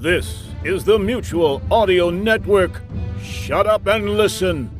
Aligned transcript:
This 0.00 0.44
is 0.62 0.84
the 0.84 0.96
Mutual 0.96 1.60
Audio 1.72 2.08
Network. 2.08 2.82
Shut 3.20 3.66
up 3.66 3.84
and 3.88 4.10
listen. 4.10 4.70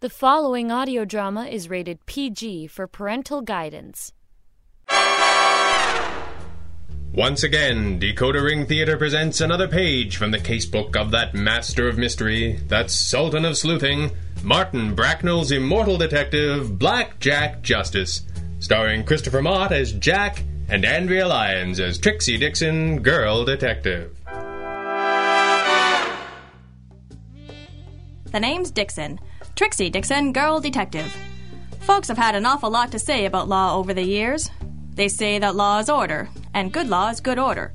The 0.00 0.10
following 0.10 0.70
audio 0.70 1.06
drama 1.06 1.46
is 1.46 1.70
rated 1.70 2.04
PG 2.04 2.66
for 2.66 2.86
parental 2.86 3.40
guidance. 3.40 4.12
Once 7.14 7.42
again, 7.42 7.98
Decoder 7.98 8.44
Ring 8.44 8.66
Theater 8.66 8.98
presents 8.98 9.40
another 9.40 9.66
page 9.66 10.18
from 10.18 10.30
the 10.30 10.38
casebook 10.38 10.94
of 10.94 11.10
that 11.12 11.32
master 11.32 11.88
of 11.88 11.96
mystery, 11.96 12.60
that 12.68 12.90
sultan 12.90 13.46
of 13.46 13.56
sleuthing, 13.56 14.10
Martin 14.42 14.94
Bracknell's 14.94 15.52
immortal 15.52 15.96
detective, 15.96 16.78
Black 16.78 17.18
Jack 17.18 17.62
Justice, 17.62 18.26
starring 18.58 19.04
Christopher 19.04 19.40
Mott 19.40 19.72
as 19.72 19.92
Jack 19.92 20.44
and 20.72 20.86
Andrea 20.86 21.28
Lyons 21.28 21.78
as 21.80 21.98
Trixie 21.98 22.38
Dixon, 22.38 23.02
girl 23.02 23.44
detective. 23.44 24.16
The 28.30 28.40
name's 28.40 28.70
Dixon. 28.70 29.20
Trixie 29.54 29.90
Dixon, 29.90 30.32
girl 30.32 30.60
detective. 30.60 31.14
Folks 31.80 32.08
have 32.08 32.16
had 32.16 32.34
an 32.34 32.46
awful 32.46 32.70
lot 32.70 32.90
to 32.92 32.98
say 32.98 33.26
about 33.26 33.50
law 33.50 33.76
over 33.76 33.92
the 33.92 34.02
years. 34.02 34.48
They 34.94 35.08
say 35.08 35.38
that 35.38 35.54
law 35.54 35.78
is 35.78 35.90
order, 35.90 36.30
and 36.54 36.72
good 36.72 36.88
law 36.88 37.10
is 37.10 37.20
good 37.20 37.38
order. 37.38 37.74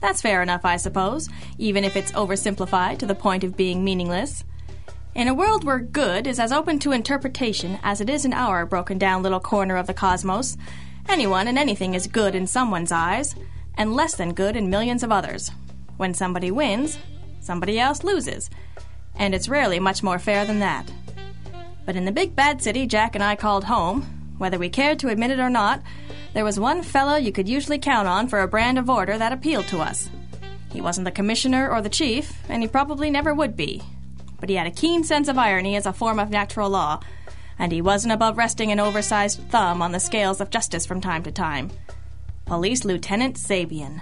That's 0.00 0.22
fair 0.22 0.40
enough, 0.40 0.64
I 0.64 0.78
suppose, 0.78 1.28
even 1.58 1.84
if 1.84 1.96
it's 1.96 2.12
oversimplified 2.12 2.98
to 3.00 3.06
the 3.06 3.14
point 3.14 3.44
of 3.44 3.58
being 3.58 3.84
meaningless. 3.84 4.42
In 5.14 5.28
a 5.28 5.34
world 5.34 5.64
where 5.64 5.80
good 5.80 6.26
is 6.26 6.40
as 6.40 6.50
open 6.50 6.78
to 6.78 6.92
interpretation 6.92 7.78
as 7.82 8.00
it 8.00 8.08
is 8.08 8.24
in 8.24 8.32
our 8.32 8.64
broken 8.64 8.96
down 8.96 9.22
little 9.22 9.38
corner 9.38 9.76
of 9.76 9.86
the 9.86 9.92
cosmos, 9.92 10.56
anyone 11.08 11.48
and 11.48 11.58
anything 11.58 11.94
is 11.94 12.06
good 12.06 12.34
in 12.34 12.46
someone's 12.46 12.92
eyes, 12.92 13.34
and 13.76 13.94
less 13.94 14.14
than 14.14 14.34
good 14.34 14.56
in 14.56 14.70
millions 14.70 15.02
of 15.02 15.12
others. 15.12 15.50
When 15.96 16.14
somebody 16.14 16.50
wins, 16.50 16.98
somebody 17.40 17.78
else 17.78 18.04
loses, 18.04 18.50
and 19.16 19.34
it's 19.34 19.48
rarely 19.48 19.78
much 19.78 20.02
more 20.02 20.18
fair 20.18 20.44
than 20.44 20.60
that. 20.60 20.90
But 21.84 21.96
in 21.96 22.04
the 22.04 22.12
big 22.12 22.36
bad 22.36 22.62
city 22.62 22.86
Jack 22.86 23.14
and 23.14 23.24
I 23.24 23.36
called 23.36 23.64
home, 23.64 24.02
whether 24.38 24.58
we 24.58 24.68
cared 24.68 24.98
to 25.00 25.08
admit 25.08 25.30
it 25.30 25.40
or 25.40 25.50
not, 25.50 25.82
there 26.34 26.44
was 26.44 26.58
one 26.58 26.82
fellow 26.82 27.16
you 27.16 27.32
could 27.32 27.48
usually 27.48 27.78
count 27.78 28.08
on 28.08 28.28
for 28.28 28.40
a 28.40 28.48
brand 28.48 28.78
of 28.78 28.88
order 28.88 29.18
that 29.18 29.32
appealed 29.32 29.68
to 29.68 29.80
us. 29.80 30.08
He 30.72 30.80
wasn't 30.80 31.04
the 31.04 31.10
commissioner 31.10 31.68
or 31.70 31.82
the 31.82 31.90
chief, 31.90 32.42
and 32.48 32.62
he 32.62 32.68
probably 32.68 33.10
never 33.10 33.34
would 33.34 33.56
be. 33.56 33.82
But 34.40 34.48
he 34.48 34.56
had 34.56 34.66
a 34.66 34.70
keen 34.70 35.04
sense 35.04 35.28
of 35.28 35.38
irony 35.38 35.76
as 35.76 35.86
a 35.86 35.92
form 35.92 36.18
of 36.18 36.30
natural 36.30 36.70
law, 36.70 37.00
and 37.62 37.70
he 37.70 37.80
wasn't 37.80 38.12
above 38.12 38.36
resting 38.36 38.72
an 38.72 38.80
oversized 38.80 39.40
thumb 39.48 39.80
on 39.80 39.92
the 39.92 40.00
scales 40.00 40.40
of 40.40 40.50
justice 40.50 40.84
from 40.84 41.00
time 41.00 41.22
to 41.22 41.30
time. 41.30 41.70
Police 42.44 42.84
Lieutenant 42.84 43.36
Sabian. 43.36 44.00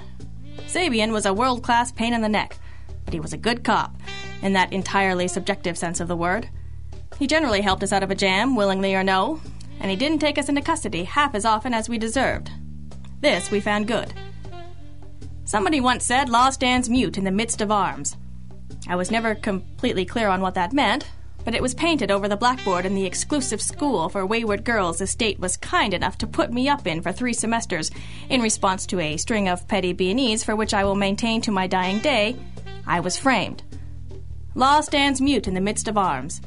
Sabian 0.66 1.12
was 1.12 1.26
a 1.26 1.34
world 1.34 1.62
class 1.62 1.92
pain 1.92 2.14
in 2.14 2.22
the 2.22 2.28
neck, 2.28 2.56
but 3.04 3.12
he 3.12 3.20
was 3.20 3.34
a 3.34 3.36
good 3.36 3.62
cop, 3.62 3.94
in 4.40 4.54
that 4.54 4.72
entirely 4.72 5.28
subjective 5.28 5.76
sense 5.76 6.00
of 6.00 6.08
the 6.08 6.16
word. 6.16 6.48
He 7.18 7.26
generally 7.26 7.60
helped 7.60 7.82
us 7.82 7.92
out 7.92 8.02
of 8.02 8.10
a 8.10 8.14
jam, 8.14 8.56
willingly 8.56 8.94
or 8.94 9.04
no, 9.04 9.42
and 9.78 9.90
he 9.90 9.96
didn't 9.96 10.20
take 10.20 10.38
us 10.38 10.48
into 10.48 10.62
custody 10.62 11.04
half 11.04 11.34
as 11.34 11.44
often 11.44 11.74
as 11.74 11.86
we 11.86 11.98
deserved. 11.98 12.50
This 13.20 13.50
we 13.50 13.60
found 13.60 13.86
good. 13.86 14.14
Somebody 15.44 15.82
once 15.82 16.06
said 16.06 16.30
law 16.30 16.48
stands 16.48 16.88
mute 16.88 17.18
in 17.18 17.24
the 17.24 17.30
midst 17.30 17.60
of 17.60 17.70
arms. 17.70 18.16
I 18.88 18.96
was 18.96 19.10
never 19.10 19.34
completely 19.34 20.06
clear 20.06 20.28
on 20.28 20.40
what 20.40 20.54
that 20.54 20.72
meant, 20.72 21.10
but 21.44 21.54
it 21.54 21.62
was 21.62 21.74
painted 21.74 22.10
over 22.10 22.28
the 22.28 22.36
blackboard 22.36 22.86
in 22.86 22.94
the 22.94 23.06
exclusive 23.06 23.60
school 23.60 24.08
for 24.08 24.26
wayward 24.26 24.64
girls 24.64 24.98
the 24.98 25.06
state 25.06 25.38
was 25.40 25.56
kind 25.56 25.94
enough 25.94 26.18
to 26.18 26.26
put 26.26 26.52
me 26.52 26.68
up 26.68 26.86
in 26.86 27.00
for 27.00 27.12
three 27.12 27.32
semesters 27.32 27.90
in 28.28 28.40
response 28.40 28.86
to 28.86 29.00
a 29.00 29.16
string 29.16 29.48
of 29.48 29.66
petty 29.68 29.92
B&Es 29.92 30.44
for 30.44 30.56
which 30.56 30.74
I 30.74 30.84
will 30.84 30.94
maintain 30.94 31.40
to 31.42 31.52
my 31.52 31.66
dying 31.66 31.98
day 31.98 32.36
I 32.86 33.00
was 33.00 33.18
framed. 33.18 33.62
Law 34.54 34.80
stands 34.80 35.20
mute 35.20 35.46
in 35.46 35.54
the 35.54 35.60
midst 35.60 35.86
of 35.86 35.96
arms. 35.96 36.40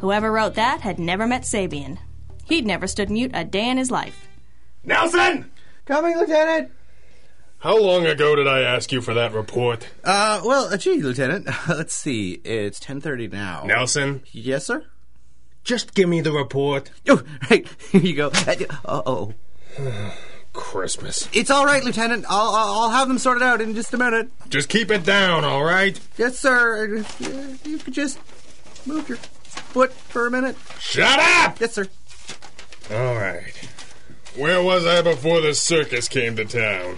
Whoever 0.00 0.30
wrote 0.30 0.54
that 0.54 0.82
had 0.82 0.98
never 0.98 1.26
met 1.26 1.42
Sabian. 1.42 1.98
He'd 2.44 2.66
never 2.66 2.86
stood 2.86 3.10
mute 3.10 3.30
a 3.34 3.44
day 3.44 3.68
in 3.68 3.78
his 3.78 3.90
life. 3.90 4.28
Nelson! 4.84 5.50
Coming, 5.86 6.16
Lieutenant. 6.16 6.70
How 7.60 7.76
long 7.76 8.06
ago 8.06 8.36
did 8.36 8.46
I 8.46 8.60
ask 8.60 8.92
you 8.92 9.00
for 9.00 9.14
that 9.14 9.32
report? 9.32 9.88
Uh, 10.04 10.40
well, 10.44 10.72
uh, 10.72 10.76
gee, 10.76 11.02
Lieutenant. 11.02 11.48
Let's 11.68 11.94
see. 11.94 12.40
It's 12.44 12.78
ten 12.78 13.00
thirty 13.00 13.26
now. 13.28 13.64
Nelson, 13.64 14.22
Yes, 14.30 14.66
sir. 14.66 14.84
just 15.64 15.94
give 15.94 16.08
me 16.08 16.20
the 16.20 16.30
report. 16.32 16.90
Oh, 17.08 17.22
right. 17.50 17.66
Here 17.90 18.00
you 18.00 18.14
go. 18.14 18.30
Uh 18.84 19.02
oh. 19.06 19.34
Christmas. 20.52 21.28
It's 21.32 21.50
all 21.50 21.64
right, 21.66 21.82
Lieutenant. 21.84 22.24
I'll 22.28 22.50
I'll 22.54 22.80
I'll 22.82 22.90
have 22.90 23.08
them 23.08 23.18
sorted 23.18 23.42
out 23.42 23.60
in 23.60 23.74
just 23.74 23.92
a 23.92 23.98
minute. 23.98 24.30
Just 24.48 24.68
keep 24.68 24.90
it 24.90 25.04
down, 25.04 25.44
all 25.44 25.64
right? 25.64 25.98
Yes, 26.16 26.38
sir. 26.38 26.98
Uh, 26.98 27.24
You 27.64 27.78
could 27.78 27.94
just 27.94 28.18
move 28.86 29.08
your 29.08 29.18
foot 29.18 29.92
for 29.92 30.26
a 30.26 30.30
minute. 30.30 30.56
Shut 30.80 31.18
up! 31.18 31.60
Yes, 31.60 31.74
sir. 31.74 31.86
All 32.90 33.16
right. 33.16 33.52
Where 34.36 34.62
was 34.62 34.86
I 34.86 35.02
before 35.02 35.40
the 35.40 35.54
circus 35.54 36.08
came 36.08 36.36
to 36.36 36.44
town? 36.44 36.96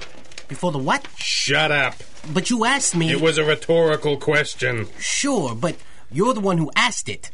Before 0.51 0.73
the 0.73 0.79
what? 0.79 1.07
Shut 1.17 1.71
up. 1.71 1.95
But 2.35 2.51
you 2.51 2.65
asked 2.65 2.97
me. 2.97 3.13
It 3.13 3.21
was 3.21 3.39
a 3.39 3.45
rhetorical 3.45 4.17
question. 4.17 4.89
Sure, 4.99 5.55
but 5.55 5.77
you're 6.11 6.35
the 6.35 6.41
one 6.41 6.59
who 6.59 6.73
asked 6.75 7.09
it. 7.09 7.31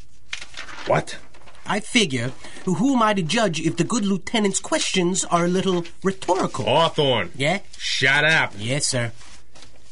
What? 0.87 1.17
I 1.65 1.81
figure, 1.81 2.33
who 2.67 2.95
am 2.95 3.03
I 3.03 3.15
to 3.15 3.23
judge 3.23 3.59
if 3.59 3.79
the 3.79 3.85
good 3.85 4.05
lieutenant's 4.05 4.61
questions 4.61 5.25
are 5.25 5.47
a 5.47 5.49
little 5.49 5.87
rhetorical? 6.05 6.67
Hawthorne. 6.67 7.33
Yeah? 7.35 7.61
Shut 7.79 8.25
up. 8.25 8.53
Yes, 8.59 8.87
sir. 8.89 9.13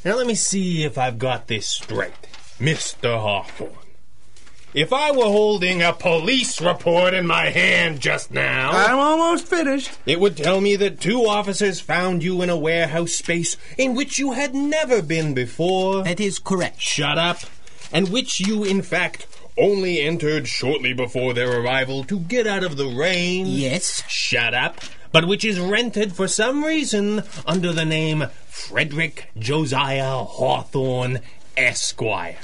Now 0.04 0.16
let 0.16 0.26
me 0.26 0.34
see 0.34 0.84
if 0.84 0.98
I've 0.98 1.18
got 1.18 1.48
this 1.48 1.66
straight. 1.66 2.12
Mr. 2.60 3.18
Hawthorne. 3.18 3.83
If 4.74 4.92
I 4.92 5.12
were 5.12 5.22
holding 5.22 5.82
a 5.82 5.92
police 5.92 6.60
report 6.60 7.14
in 7.14 7.28
my 7.28 7.50
hand 7.50 8.00
just 8.00 8.32
now, 8.32 8.72
I'm 8.72 8.98
almost 8.98 9.46
finished. 9.46 9.92
it 10.04 10.18
would 10.18 10.36
tell 10.36 10.60
me 10.60 10.74
that 10.74 10.98
two 11.00 11.26
officers 11.26 11.78
found 11.78 12.24
you 12.24 12.42
in 12.42 12.50
a 12.50 12.56
warehouse 12.56 13.12
space 13.12 13.56
in 13.78 13.94
which 13.94 14.18
you 14.18 14.32
had 14.32 14.52
never 14.52 15.00
been 15.00 15.32
before. 15.32 16.02
That 16.02 16.18
is 16.18 16.40
correct. 16.40 16.80
Shut 16.80 17.18
up. 17.18 17.38
And 17.92 18.08
which 18.08 18.40
you, 18.40 18.64
in 18.64 18.82
fact, 18.82 19.28
only 19.56 20.00
entered 20.00 20.48
shortly 20.48 20.92
before 20.92 21.34
their 21.34 21.60
arrival 21.60 22.02
to 22.04 22.18
get 22.18 22.48
out 22.48 22.64
of 22.64 22.76
the 22.76 22.88
rain. 22.88 23.46
Yes. 23.46 24.02
Shut 24.08 24.54
up. 24.54 24.80
But 25.12 25.28
which 25.28 25.44
is 25.44 25.60
rented 25.60 26.16
for 26.16 26.26
some 26.26 26.64
reason 26.64 27.22
under 27.46 27.72
the 27.72 27.84
name 27.84 28.24
Frederick 28.48 29.30
Josiah 29.38 30.24
Hawthorne 30.24 31.20
Esquire. 31.56 32.34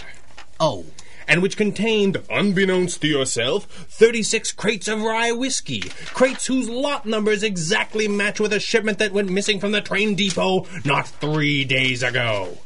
Oh. 0.60 0.84
And 1.30 1.40
which 1.42 1.56
contained, 1.56 2.16
unbeknownst 2.28 3.00
to 3.02 3.06
yourself, 3.06 3.64
36 3.66 4.50
crates 4.52 4.88
of 4.88 5.00
rye 5.00 5.30
whiskey. 5.30 5.80
Crates 6.12 6.46
whose 6.46 6.68
lot 6.68 7.06
numbers 7.06 7.42
exactly 7.44 8.08
match 8.08 8.40
with 8.40 8.52
a 8.52 8.58
shipment 8.58 8.98
that 8.98 9.12
went 9.12 9.30
missing 9.30 9.60
from 9.60 9.70
the 9.70 9.80
train 9.80 10.16
depot 10.16 10.66
not 10.84 11.06
three 11.06 11.64
days 11.64 12.02
ago. 12.02 12.58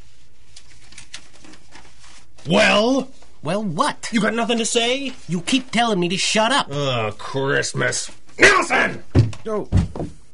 Well, 2.48 3.08
Well, 3.42 3.62
what? 3.62 4.08
you 4.12 4.20
got 4.20 4.34
nothing 4.34 4.58
to 4.58 4.64
say? 4.66 5.12
You 5.28 5.40
keep 5.42 5.70
telling 5.70 6.00
me 6.00 6.08
to 6.08 6.16
shut 6.16 6.50
up. 6.52 6.68
Oh, 6.70 7.12
Christmas. 7.18 8.10
Nelson! 8.38 9.04
Oh, 9.46 9.68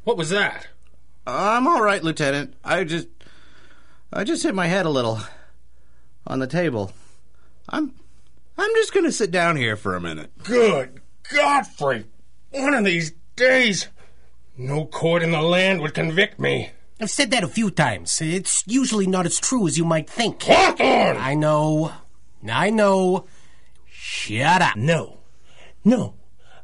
What 0.05 0.17
was 0.17 0.31
that? 0.31 0.69
I'm 1.27 1.67
all 1.67 1.83
right, 1.83 2.03
Lieutenant. 2.03 2.55
I 2.65 2.85
just 2.85 3.09
I 4.13 4.25
just 4.25 4.43
hit 4.43 4.55
my 4.55 4.67
head 4.67 4.87
a 4.87 4.91
little 4.91 5.21
on 6.27 6.39
the 6.39 6.47
table. 6.47 6.93
I'm 7.69 7.93
I'm 8.59 8.75
just 8.75 8.93
gonna 8.93 9.13
sit 9.13 9.31
down 9.31 9.57
here 9.57 9.77
for 9.77 9.95
a 9.95 10.01
minute. 10.01 10.31
Good 10.43 11.01
Godfrey! 11.33 12.05
One 12.51 12.75
of 12.75 12.85
these 12.85 13.13
days, 13.37 13.89
no 14.57 14.85
court 14.87 15.23
in 15.23 15.31
the 15.31 15.41
land 15.41 15.81
would 15.81 15.95
convict 15.95 16.39
me. 16.39 16.71
I've 17.01 17.11
said 17.11 17.31
that 17.31 17.45
a 17.45 17.49
few 17.49 17.71
times. 17.71 18.21
It's 18.21 18.63
usually 18.67 19.07
not 19.07 19.25
as 19.25 19.39
true 19.39 19.67
as 19.67 19.79
you 19.79 19.85
might 19.85 20.11
think. 20.11 20.43
Hawthorne! 20.43 21.17
I 21.17 21.35
know. 21.35 21.93
I 22.47 22.71
know. 22.71 23.27
Shut 23.87 24.61
up. 24.61 24.77
No. 24.77 25.19
No. 25.85 26.15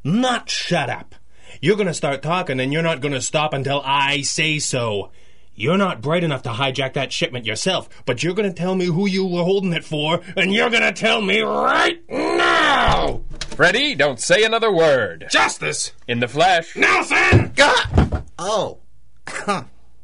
Not 0.05 0.51
shut 0.51 0.91
up. 0.91 1.15
You're 1.61 1.77
gonna 1.77 1.95
start 1.95 2.23
talking 2.23 2.61
and 2.61 2.73
you're 2.73 2.83
not 2.83 3.01
gonna 3.01 3.21
stop 3.23 3.55
until 3.55 3.81
I 3.85 4.23
say 4.23 4.59
so. 4.59 5.11
You're 5.59 5.79
not 5.79 6.03
bright 6.03 6.23
enough 6.23 6.43
to 6.43 6.51
hijack 6.51 6.93
that 6.93 7.13
shipment 7.15 7.47
yourself, 7.47 7.89
but 8.05 8.23
you're 8.23 8.35
gonna 8.35 8.53
tell 8.53 8.75
me 8.75 8.85
who 8.85 9.07
you 9.07 9.25
were 9.25 9.43
holding 9.43 9.73
it 9.73 9.85
for, 9.85 10.21
and 10.37 10.53
you're 10.53 10.69
gonna 10.69 10.93
tell 10.93 11.23
me 11.23 11.41
right 11.41 11.99
now! 12.11 13.23
Freddy, 13.49 13.95
don't 13.95 14.21
say 14.21 14.45
another 14.45 14.71
word. 14.71 15.27
Justice! 15.31 15.93
In 16.07 16.21
the 16.21 16.29
flesh. 16.29 16.77
Nelson! 16.77 17.53
Gah! 17.57 18.23
Oh. 18.39 18.79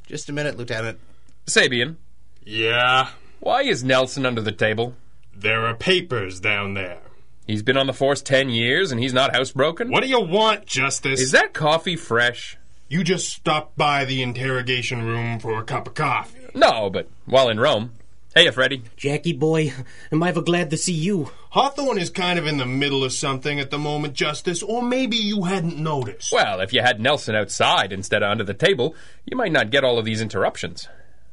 just 0.06 0.31
a 0.31 0.32
minute, 0.32 0.56
Lieutenant. 0.56 0.99
Sabian, 1.46 1.96
Yeah, 2.44 3.10
why 3.40 3.62
is 3.62 3.84
Nelson 3.84 4.25
under 4.25 4.40
the 4.40 4.52
table? 4.52 4.94
there 5.34 5.66
are 5.66 5.75
papers 5.75 6.38
down 6.40 6.72
there. 6.75 7.00
He's 7.46 7.62
been 7.64 7.76
on 7.76 7.88
the 7.88 7.93
force 7.93 8.22
ten 8.22 8.48
years 8.48 8.90
and 8.93 9.02
he's 9.02 9.12
not 9.12 9.32
housebroken? 9.34 9.90
What 9.90 10.02
do 10.02 10.08
you 10.08 10.20
want, 10.20 10.64
Justice? 10.66 11.20
Is 11.20 11.32
that 11.32 11.52
coffee 11.52 11.96
fresh? 11.96 12.56
You 12.92 13.02
just 13.02 13.30
stopped 13.30 13.78
by 13.78 14.04
the 14.04 14.20
interrogation 14.20 15.02
room 15.02 15.38
for 15.38 15.58
a 15.58 15.64
cup 15.64 15.86
of 15.86 15.94
coffee. 15.94 16.40
No, 16.54 16.90
but 16.90 17.08
while 17.24 17.48
in 17.48 17.58
Rome. 17.58 17.92
Hey, 18.34 18.50
Freddy. 18.50 18.82
Jackie 18.98 19.32
boy, 19.32 19.72
am 20.12 20.22
I 20.22 20.28
ever 20.28 20.42
glad 20.42 20.68
to 20.68 20.76
see 20.76 20.92
you? 20.92 21.30
Hawthorne 21.52 21.96
is 21.96 22.10
kind 22.10 22.38
of 22.38 22.46
in 22.46 22.58
the 22.58 22.66
middle 22.66 23.02
of 23.02 23.14
something 23.14 23.58
at 23.58 23.70
the 23.70 23.78
moment, 23.78 24.12
Justice, 24.12 24.62
or 24.62 24.82
maybe 24.82 25.16
you 25.16 25.44
hadn't 25.44 25.78
noticed. 25.78 26.34
Well, 26.34 26.60
if 26.60 26.74
you 26.74 26.82
had 26.82 27.00
Nelson 27.00 27.34
outside 27.34 27.94
instead 27.94 28.22
of 28.22 28.30
under 28.30 28.44
the 28.44 28.52
table, 28.52 28.94
you 29.24 29.38
might 29.38 29.52
not 29.52 29.70
get 29.70 29.84
all 29.84 29.98
of 29.98 30.04
these 30.04 30.20
interruptions. 30.20 30.86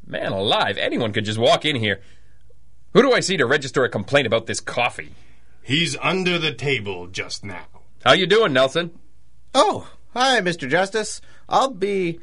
Man 0.08 0.32
alive, 0.32 0.78
anyone 0.78 1.12
could 1.12 1.26
just 1.26 1.40
walk 1.40 1.66
in 1.66 1.76
here. 1.76 2.00
Who 2.94 3.02
do 3.02 3.12
I 3.12 3.20
see 3.20 3.36
to 3.36 3.46
register 3.46 3.84
a 3.84 3.90
complaint 3.90 4.28
about 4.28 4.46
this 4.46 4.62
coffee? 4.62 5.12
He's 5.62 5.98
under 5.98 6.40
the 6.40 6.54
table 6.54 7.08
just 7.08 7.44
now. 7.44 7.66
How 8.06 8.14
you 8.14 8.28
doing, 8.28 8.54
Nelson? 8.54 8.98
Oh, 9.54 9.90
hi, 10.14 10.42
Mr. 10.42 10.70
Justice. 10.70 11.22
I'll 11.48 11.72
be. 11.72 12.20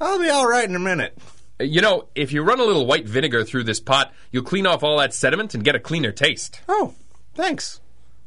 I'll 0.00 0.18
be 0.18 0.28
all 0.28 0.48
right 0.48 0.68
in 0.68 0.76
a 0.76 0.80
minute. 0.80 1.16
You 1.58 1.80
know, 1.80 2.08
if 2.14 2.32
you 2.32 2.42
run 2.42 2.60
a 2.60 2.64
little 2.64 2.84
white 2.86 3.06
vinegar 3.06 3.42
through 3.44 3.64
this 3.64 3.80
pot, 3.80 4.12
you'll 4.30 4.42
clean 4.44 4.66
off 4.66 4.82
all 4.82 4.98
that 4.98 5.14
sediment 5.14 5.54
and 5.54 5.64
get 5.64 5.74
a 5.74 5.80
cleaner 5.80 6.12
taste. 6.12 6.60
Oh, 6.68 6.94
thanks. 7.34 7.80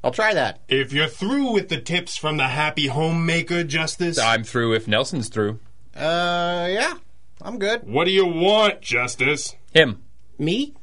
I'll 0.04 0.12
try 0.12 0.34
that. 0.34 0.62
If 0.68 0.94
you're 0.94 1.08
through 1.08 1.52
with 1.52 1.70
the 1.70 1.80
tips 1.80 2.18
from 2.18 2.38
the 2.38 2.48
happy 2.48 2.88
homemaker, 2.88 3.64
Justice. 3.64 4.18
I'm 4.18 4.44
through 4.44 4.74
if 4.74 4.88
Nelson's 4.88 5.30
through. 5.30 5.60
Uh, 5.96 6.68
yeah, 6.72 6.94
I'm 7.42 7.60
good. 7.60 7.84
What 7.84 8.06
do 8.06 8.12
you 8.12 8.26
want, 8.26 8.82
Justice? 8.82 9.56
Him. 9.74 10.02
Me? 10.40 10.74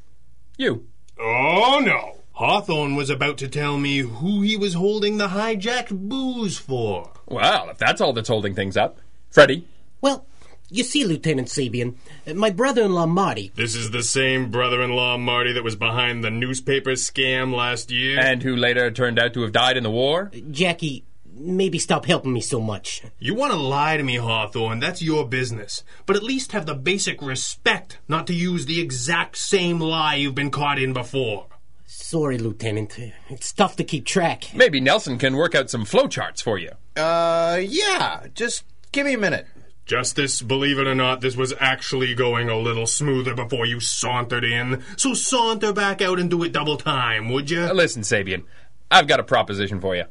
You. 0.57 0.87
Oh, 1.19 1.81
no. 1.85 2.16
Hawthorne 2.37 2.97
was 2.97 3.09
about 3.09 3.39
to 3.39 3.49
tell 3.49 3.79
me 3.79 4.01
who 4.01 4.43
he 4.43 4.59
was 4.59 4.75
holding 4.75 5.17
the 5.17 5.29
hijacked 5.29 5.89
booze 5.89 6.59
for. 6.59 7.11
Well, 7.25 7.71
if 7.71 7.79
that's 7.79 8.03
all 8.03 8.13
that's 8.13 8.29
holding 8.29 8.55
things 8.55 8.77
up. 8.77 8.99
Freddy. 9.31 9.67
Well, 10.03 10.27
you 10.69 10.85
see, 10.85 11.07
Lieutenant 11.07 11.49
Sabian, 11.49 11.95
my 12.35 12.51
brother-in-law 12.51 13.07
Marty. 13.07 13.53
This 13.55 13.75
is 13.75 13.91
the 13.91 14.03
same 14.03 14.51
brother-in-law 14.51 15.17
Marty 15.17 15.55
that 15.55 15.65
was 15.65 15.77
behind 15.77 16.23
the 16.23 16.31
newspaper 16.31 16.91
scam 16.91 17.57
last 17.57 17.91
year. 17.91 18.21
And 18.21 18.43
who 18.43 18.55
later 18.55 18.91
turned 18.91 19.19
out 19.19 19.33
to 19.33 19.41
have 19.41 19.53
died 19.53 19.79
in 19.79 19.83
the 19.83 19.91
war? 19.91 20.31
Uh, 20.35 20.41
Jackie, 20.51 21.05
maybe 21.33 21.79
stop 21.79 22.05
helping 22.05 22.35
me 22.35 22.43
so 22.43 22.61
much. 22.61 23.03
You 23.19 23.35
want 23.35 23.53
to 23.53 23.59
lie 23.59 23.97
to 23.97 24.03
me, 24.03 24.17
Hawthorne, 24.17 24.79
that's 24.79 25.01
your 25.01 25.27
business. 25.27 25.83
But 26.05 26.17
at 26.17 26.23
least 26.23 26.53
have 26.53 26.67
the 26.67 26.75
basic 26.75 27.23
respect 27.23 27.97
not 28.09 28.27
to 28.27 28.35
use 28.35 28.67
the 28.67 28.83
exact 28.83 29.39
same 29.39 29.81
lie 29.81 30.17
you've 30.17 30.35
been 30.35 30.51
caught 30.51 30.79
in 30.79 30.93
before. 30.93 31.47
Sorry, 31.87 32.37
Lieutenant. 32.37 32.99
It's 33.29 33.53
tough 33.53 33.77
to 33.77 33.85
keep 33.85 34.05
track. 34.05 34.51
Maybe 34.55 34.81
Nelson 34.81 35.19
can 35.19 35.37
work 35.37 35.55
out 35.55 35.71
some 35.71 35.85
flowcharts 35.85 36.43
for 36.43 36.59
you. 36.59 36.73
Uh, 36.97 37.61
yeah, 37.63 38.27
just 38.35 38.65
give 38.93 39.07
me 39.07 39.15
a 39.15 39.19
minute. 39.19 39.47
Justice, 39.87 40.43
believe 40.43 40.81
it 40.81 40.89
or 40.89 40.97
not, 40.97 41.21
this 41.21 41.37
was 41.37 41.55
actually 41.61 42.13
going 42.15 42.49
a 42.51 42.59
little 42.59 42.87
smoother 42.89 43.35
before 43.37 43.67
you 43.67 43.79
sauntered 43.79 44.43
in. 44.43 44.83
So 44.97 45.15
saunter 45.15 45.73
back 45.73 46.03
out 46.03 46.19
and 46.19 46.29
do 46.29 46.43
it 46.43 46.51
double 46.53 46.77
time, 46.77 47.29
would 47.29 47.51
you? 47.51 47.61
Uh, 47.61 47.73
Listen, 47.73 48.03
Sabian, 48.03 48.43
I've 48.91 49.07
got 49.07 49.21
a 49.21 49.25
proposition 49.25 49.81
for 49.81 49.95
you. 49.95 50.05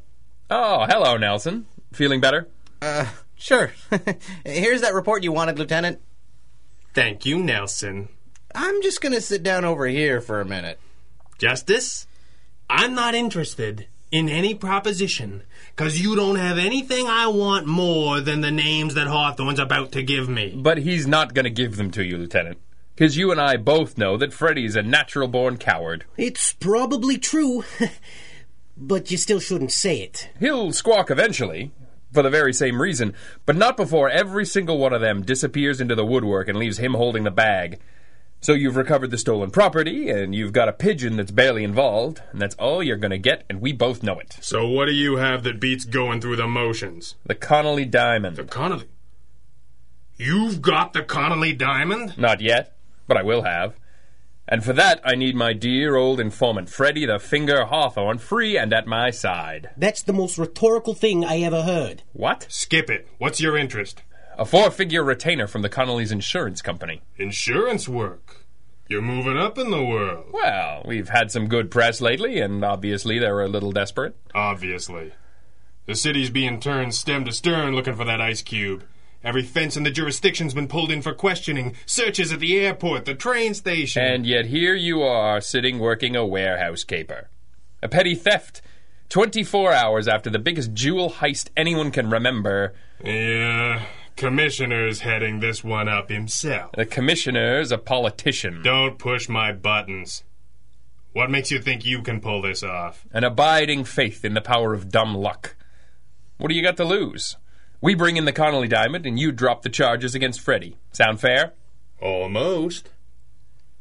Oh, 0.50 0.86
hello, 0.88 1.18
Nelson. 1.18 1.66
Feeling 1.92 2.22
better? 2.22 2.48
Uh, 2.82 3.08
sure. 3.36 3.74
Here's 4.46 4.80
that 4.82 4.94
report 4.94 5.24
you 5.24 5.34
wanted, 5.34 5.60
Lieutenant. 5.60 6.00
Thank 6.94 7.26
you, 7.26 7.38
Nelson. 7.40 8.08
I'm 8.54 8.82
just 8.82 9.02
gonna 9.02 9.20
sit 9.20 9.44
down 9.44 9.66
over 9.66 9.86
here 9.88 10.22
for 10.22 10.40
a 10.40 10.46
minute. 10.46 10.80
Justice, 11.38 12.08
I'm 12.70 12.96
not 12.96 13.14
interested 13.14 13.88
in 14.12 14.30
any 14.30 14.56
proposition, 14.56 15.44
because 15.76 16.00
you 16.00 16.16
don't 16.16 16.38
have 16.38 16.58
anything 16.58 17.08
I 17.08 17.28
want 17.28 17.68
more 17.68 18.22
than 18.22 18.40
the 18.40 18.52
names 18.52 18.94
that 18.94 19.08
Hawthorne's 19.08 19.60
about 19.60 19.92
to 19.94 20.04
give 20.04 20.30
me. 20.30 20.54
But 20.56 20.78
he's 20.78 21.06
not 21.06 21.34
going 21.34 21.44
to 21.44 21.50
give 21.50 21.76
them 21.76 21.92
to 21.92 22.06
you, 22.06 22.18
Lieutenant. 22.18 22.58
Because 22.96 23.18
you 23.18 23.32
and 23.32 23.42
I 23.42 23.58
both 23.58 23.98
know 23.98 24.16
that 24.16 24.32
Freddy's 24.32 24.78
a 24.78 24.82
natural 24.82 25.28
born 25.28 25.58
coward. 25.58 26.06
It's 26.16 26.54
probably 26.54 27.18
true, 27.18 27.66
but 28.78 29.12
you 29.12 29.18
still 29.18 29.42
shouldn't 29.42 29.74
say 29.74 29.98
it. 29.98 30.30
He'll 30.40 30.72
squawk 30.72 31.12
eventually, 31.12 31.74
for 32.14 32.24
the 32.24 32.30
very 32.30 32.54
same 32.54 32.82
reason, 32.82 33.14
but 33.46 33.58
not 33.58 33.76
before 33.76 34.10
every 34.10 34.46
single 34.46 34.78
one 34.78 34.94
of 34.94 35.02
them 35.02 35.24
disappears 35.24 35.82
into 35.82 35.96
the 35.96 36.06
woodwork 36.06 36.48
and 36.48 36.58
leaves 36.58 36.78
him 36.78 36.94
holding 36.94 37.26
the 37.26 37.32
bag. 37.32 37.82
So 38.46 38.54
you've 38.54 38.76
recovered 38.76 39.10
the 39.10 39.18
stolen 39.18 39.50
property, 39.50 40.08
and 40.08 40.36
you've 40.36 40.54
got 40.54 40.70
a 40.70 40.72
pigeon 40.72 41.18
that's 41.18 41.32
barely 41.32 41.64
involved, 41.64 42.22
and 42.32 42.40
that's 42.40 42.54
all 42.58 42.84
you're 42.84 42.96
going 42.96 43.10
to 43.10 43.18
get, 43.18 43.44
and 43.50 43.60
we 43.60 43.74
both 43.74 44.04
know 44.04 44.20
it. 44.20 44.38
So 44.40 44.68
what 44.68 44.86
do 44.86 44.92
you 44.92 45.16
have 45.16 45.42
that 45.46 45.60
beats 45.60 45.84
going 45.84 46.22
through 46.22 46.36
the 46.36 46.48
motions? 46.48 47.16
The 47.26 47.34
Connolly 47.34 47.86
Diamond. 47.86 48.36
The 48.36 48.44
Connolly. 48.44 48.86
You've 50.16 50.62
got 50.62 50.94
the 50.94 51.02
Connolly 51.02 51.54
Diamond? 51.54 52.20
Not 52.20 52.40
yet, 52.40 52.78
but 53.08 53.18
I 53.18 53.24
will 53.24 53.42
have. 53.42 53.74
And 54.48 54.64
for 54.64 54.74
that, 54.74 55.02
I 55.04 55.16
need 55.16 55.36
my 55.36 55.54
dear 55.54 55.96
old 55.96 56.20
informant, 56.20 56.70
Freddy 56.70 57.08
the 57.08 57.18
Finger 57.18 57.66
Hawthorne, 57.66 58.20
free 58.20 58.60
and 58.60 58.72
at 58.74 58.86
my 58.86 59.10
side. 59.10 59.72
That's 59.76 60.04
the 60.04 60.14
most 60.14 60.38
rhetorical 60.38 60.94
thing 60.94 61.26
I 61.26 61.40
ever 61.40 61.64
heard. 61.64 62.04
What? 62.14 62.46
Skip 62.48 62.92
it. 62.92 63.08
What's 63.18 63.42
your 63.42 63.58
interest? 63.58 64.04
A 64.38 64.44
four 64.46 64.70
figure 64.70 65.04
retainer 65.04 65.48
from 65.48 65.62
the 65.62 65.70
Connolly's 65.70 66.12
insurance 66.12 66.62
company. 66.62 67.02
Insurance 67.18 67.88
work. 67.88 68.46
You're 68.90 69.02
moving 69.02 69.38
up 69.38 69.58
in 69.58 69.72
the 69.72 69.84
world. 69.84 70.26
Well, 70.32 70.84
we've 70.86 71.10
had 71.10 71.32
some 71.32 71.48
good 71.48 71.72
press 71.72 72.02
lately, 72.02 72.40
and 72.40 72.64
obviously 72.64 73.18
they're 73.18 73.42
a 73.42 73.48
little 73.48 73.72
desperate. 73.72 74.16
Obviously. 74.36 75.14
The 75.86 75.96
city's 75.96 76.30
being 76.30 76.60
turned 76.60 76.94
stem 76.94 77.24
to 77.26 77.32
stern 77.32 77.76
looking 77.76 77.96
for 77.96 78.04
that 78.04 78.20
ice 78.20 78.42
cube. 78.42 78.84
Every 79.24 79.42
fence 79.42 79.78
in 79.78 79.84
the 79.84 79.90
jurisdiction's 79.90 80.54
been 80.54 80.68
pulled 80.68 80.92
in 80.92 81.02
for 81.02 81.14
questioning, 81.14 81.76
searches 81.86 82.32
at 82.32 82.40
the 82.42 82.58
airport, 82.60 83.06
the 83.06 83.16
train 83.16 83.54
station. 83.54 84.04
And 84.04 84.26
yet 84.26 84.48
here 84.48 84.76
you 84.76 85.02
are, 85.02 85.40
sitting 85.42 85.80
working 85.80 86.16
a 86.16 86.26
warehouse 86.26 86.84
caper. 86.84 87.30
A 87.82 87.88
petty 87.88 88.16
theft. 88.16 88.62
24 89.10 89.72
hours 89.72 90.08
after 90.08 90.30
the 90.30 90.40
biggest 90.40 90.74
jewel 90.74 91.10
heist 91.10 91.50
anyone 91.56 91.92
can 91.92 92.10
remember. 92.10 92.74
Yeah, 93.04 93.84
Commissioner's 94.16 95.02
heading 95.02 95.42
this 95.42 95.64
one 95.64 95.90
up 95.90 96.10
himself. 96.10 96.72
The 96.74 96.86
commissioner's 96.86 97.72
a 97.72 97.78
politician. 97.78 98.62
Don't 98.64 98.98
push 98.98 99.28
my 99.28 99.52
buttons. 99.52 100.24
What 101.12 101.30
makes 101.30 101.52
you 101.52 101.60
think 101.60 101.86
you 101.86 102.02
can 102.02 102.22
pull 102.22 102.42
this 102.42 102.64
off? 102.64 103.06
An 103.12 103.24
abiding 103.24 103.84
faith 103.84 104.24
in 104.24 104.34
the 104.34 104.42
power 104.42 104.74
of 104.74 104.90
dumb 104.90 105.16
luck. 105.16 105.56
What 106.38 106.50
do 106.50 106.56
you 106.56 106.62
got 106.62 106.78
to 106.78 106.86
lose? 106.86 107.36
We 107.82 107.94
bring 107.94 108.18
in 108.18 108.26
the 108.26 108.34
Connolly 108.34 108.68
Diamond, 108.68 109.06
and 109.06 109.20
you 109.20 109.32
drop 109.32 109.62
the 109.62 109.70
charges 109.70 110.16
against 110.16 110.42
Freddy. 110.42 110.78
Sound 110.92 111.20
fair? 111.20 111.54
Almost. 112.02 112.90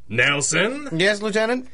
Nelson? 0.07 0.89
Yes, 0.91 1.21
Lieutenant? 1.21 1.67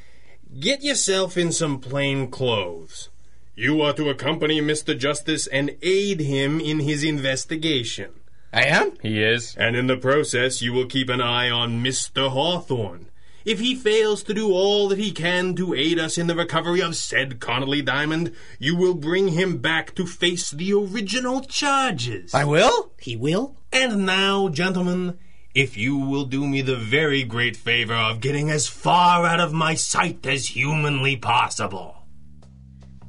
Get 0.60 0.84
yourself 0.84 1.38
in 1.38 1.51
some 1.51 1.80
plain 1.80 2.30
clothes. 2.30 3.10
You 3.56 3.82
are 3.82 3.94
to 3.94 4.10
accompany 4.10 4.62
Mr. 4.62 4.98
Justice 4.98 5.48
and 5.48 5.75
aid 5.82 6.22
him 6.22 6.60
in 6.60 6.80
his 6.80 7.03
investigation. 7.03 8.21
I 8.53 8.63
am? 8.63 8.93
He 9.01 9.24
is. 9.24 9.55
And 9.55 9.75
in 9.75 9.88
the 9.88 9.98
process, 9.98 10.62
you 10.62 10.74
will 10.74 10.86
keep 10.86 11.10
an 11.10 11.22
eye 11.22 11.50
on 11.50 11.84
Mr. 11.84 12.29
Hawthorne. 12.29 13.08
If 13.43 13.60
he 13.60 13.75
fails 13.75 14.22
to 14.24 14.34
do 14.34 14.51
all 14.51 14.88
that 14.89 15.00
he 15.00 15.12
can 15.12 15.55
to 15.55 15.74
aid 15.74 15.98
us 15.98 16.17
in 16.17 16.27
the 16.27 16.36
recovery 16.36 16.81
of 16.81 16.96
said 16.96 17.39
Connolly 17.39 17.81
Diamond, 17.81 18.36
you 18.60 18.75
will 18.75 18.93
bring 18.93 19.29
him 19.29 19.58
back 19.58 19.96
to 19.96 20.05
face 20.05 20.51
the 20.51 20.74
original 20.74 21.41
charges. 21.41 22.36
I 22.36 22.43
will? 22.43 22.91
He 23.00 23.15
will? 23.15 23.55
And 23.72 24.05
now, 24.05 24.50
gentlemen, 24.50 25.17
if 25.55 25.75
you 25.75 25.98
will 25.98 26.25
do 26.25 26.46
me 26.46 26.62
the 26.62 26.75
very 26.75 27.24
great 27.24 27.55
favor 27.55 27.96
of 27.96 28.22
getting 28.22 28.51
as 28.51 28.67
far 28.67 29.25
out 29.25 29.39
of 29.39 29.53
my 29.53 29.74
sight 29.74 30.25
as 30.27 30.48
humanly 30.48 31.15
possible. 31.15 31.96